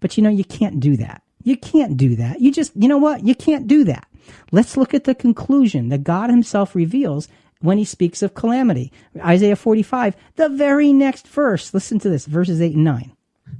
[0.00, 1.22] But, you know, you can't do that.
[1.42, 2.40] You can't do that.
[2.40, 3.24] You just, you know what?
[3.24, 4.06] You can't do that.
[4.50, 7.28] Let's look at the conclusion that God himself reveals
[7.60, 8.92] when he speaks of calamity.
[9.18, 11.72] Isaiah 45, the very next verse.
[11.72, 13.12] Listen to this, verses 8 and 9.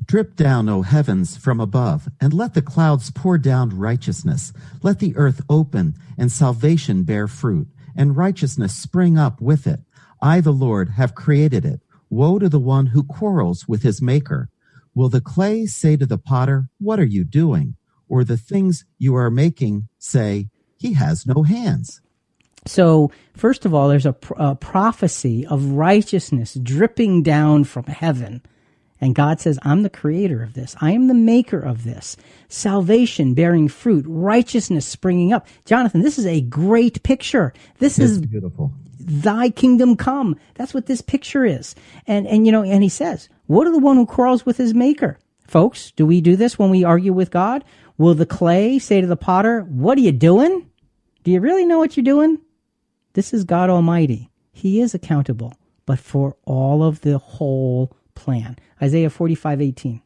[0.07, 4.53] Drip down, O heavens, from above, and let the clouds pour down righteousness.
[4.82, 9.81] Let the earth open, and salvation bear fruit, and righteousness spring up with it.
[10.20, 11.81] I, the Lord, have created it.
[12.11, 14.51] Woe to the one who quarrels with his maker.
[14.95, 17.77] Will the clay say to the potter, What are you doing?
[18.09, 22.01] Or the things you are making say, He has no hands?
[22.66, 28.43] So, first of all, there's a, a, prophecy of righteousness dripping down from heaven.
[29.01, 30.75] And God says, I'm the creator of this.
[30.81, 32.16] I am the maker of this.
[32.49, 35.47] Salvation bearing fruit, righteousness springing up.
[35.66, 37.53] Jonathan, this is a great picture.
[37.81, 38.73] This it's is beautiful.
[38.99, 40.39] Thy kingdom come.
[40.55, 41.75] That's what this picture is.
[42.07, 44.75] And, and, you know, and he says, what are the one who quarrels with his
[44.75, 45.19] maker?
[45.47, 47.65] Folks, do we do this when we argue with God?
[47.99, 50.71] Will the clay say to the potter, What are you doing?
[51.23, 52.39] Do you really know what you're doing?
[53.12, 54.31] This is God Almighty.
[54.53, 55.55] He is accountable,
[55.87, 58.57] but for all of the whole plan.
[58.83, 60.03] Isaiah 45 18.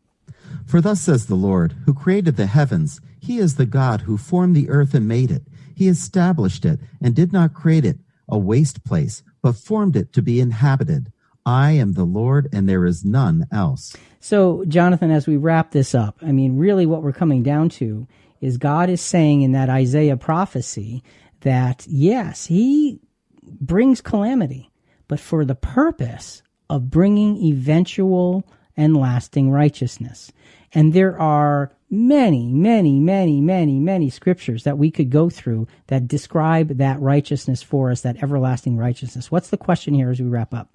[0.67, 4.55] For thus says the Lord, who created the heavens, He is the God who formed
[4.55, 5.43] the earth and made it.
[5.75, 7.99] He established it and did not create it
[8.29, 11.13] a waste place, but formed it to be inhabited.
[11.49, 13.97] I am the Lord and there is none else.
[14.21, 18.07] So, Jonathan, as we wrap this up, I mean, really what we're coming down to
[18.43, 21.03] is God is saying in that Isaiah prophecy
[21.41, 23.01] that yes, he
[23.43, 24.71] brings calamity,
[25.09, 28.45] but for the purpose of bringing eventual
[28.77, 30.31] and lasting righteousness.
[30.75, 36.09] And there are many, many, many, many, many scriptures that we could go through that
[36.09, 39.31] describe that righteousness for us, that everlasting righteousness.
[39.31, 40.75] What's the question here as we wrap up?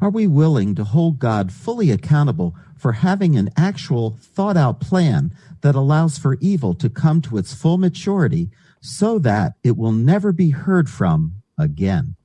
[0.00, 5.34] Are we willing to hold God fully accountable for having an actual thought out plan
[5.60, 8.50] that allows for evil to come to its full maturity
[8.80, 12.16] so that it will never be heard from again?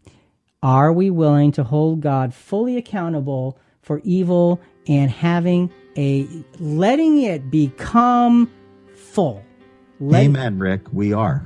[0.64, 6.28] Are we willing to hold God fully accountable for evil and having a
[6.60, 8.50] letting it become
[8.96, 9.44] full?
[10.00, 10.82] Let Amen, Rick.
[10.92, 11.46] We are.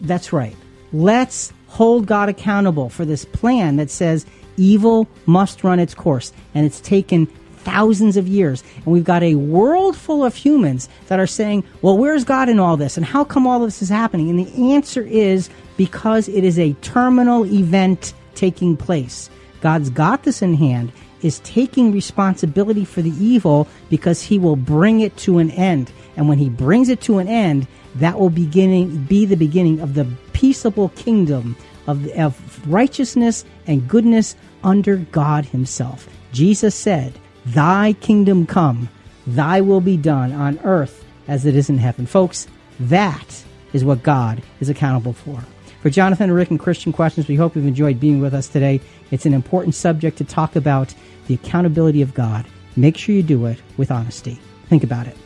[0.00, 0.56] That's right.
[0.92, 4.26] Let's hold God accountable for this plan that says
[4.60, 6.32] evil must run its course.
[6.54, 7.26] And it's taken
[7.64, 8.62] thousands of years.
[8.76, 12.58] And we've got a world full of humans that are saying, well, where's God in
[12.58, 12.96] all this?
[12.96, 14.30] And how come all this is happening?
[14.30, 19.30] And the answer is because it is a terminal event taking place.
[19.60, 20.92] God's got this in hand,
[21.22, 25.92] is taking responsibility for the evil because he will bring it to an end.
[26.16, 27.66] And when he brings it to an end,
[27.96, 31.56] that will beginning, be the beginning of the peaceable kingdom
[31.86, 36.08] of, of righteousness and goodness under God himself.
[36.32, 37.12] Jesus said,
[37.46, 38.88] Thy kingdom come,
[39.26, 42.06] thy will be done on earth as it is in heaven.
[42.06, 42.46] Folks,
[42.78, 45.42] that is what God is accountable for.
[45.82, 48.80] For Jonathan and Rick and Christian Questions, we hope you've enjoyed being with us today.
[49.10, 50.94] It's an important subject to talk about
[51.26, 52.46] the accountability of God.
[52.76, 54.38] Make sure you do it with honesty.
[54.68, 55.16] Think about it.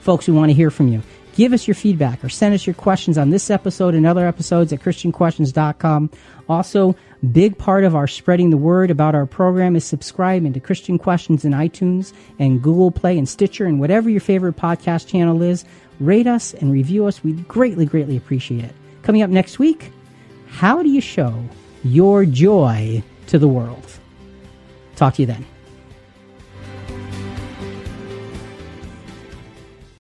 [0.00, 1.02] Folks, we want to hear from you.
[1.34, 4.72] Give us your feedback or send us your questions on this episode and other episodes
[4.72, 6.10] at ChristianQuestions.com.
[6.48, 6.94] Also,
[7.30, 11.44] big part of our spreading the word about our program is subscribing to Christian Questions
[11.44, 15.64] in iTunes and Google Play and Stitcher and whatever your favorite podcast channel is.
[16.00, 17.22] Rate us and review us.
[17.22, 18.74] We'd greatly, greatly appreciate it.
[19.02, 19.92] Coming up next week,
[20.48, 21.44] how do you show
[21.84, 23.86] your joy to the world?
[24.96, 25.46] Talk to you then.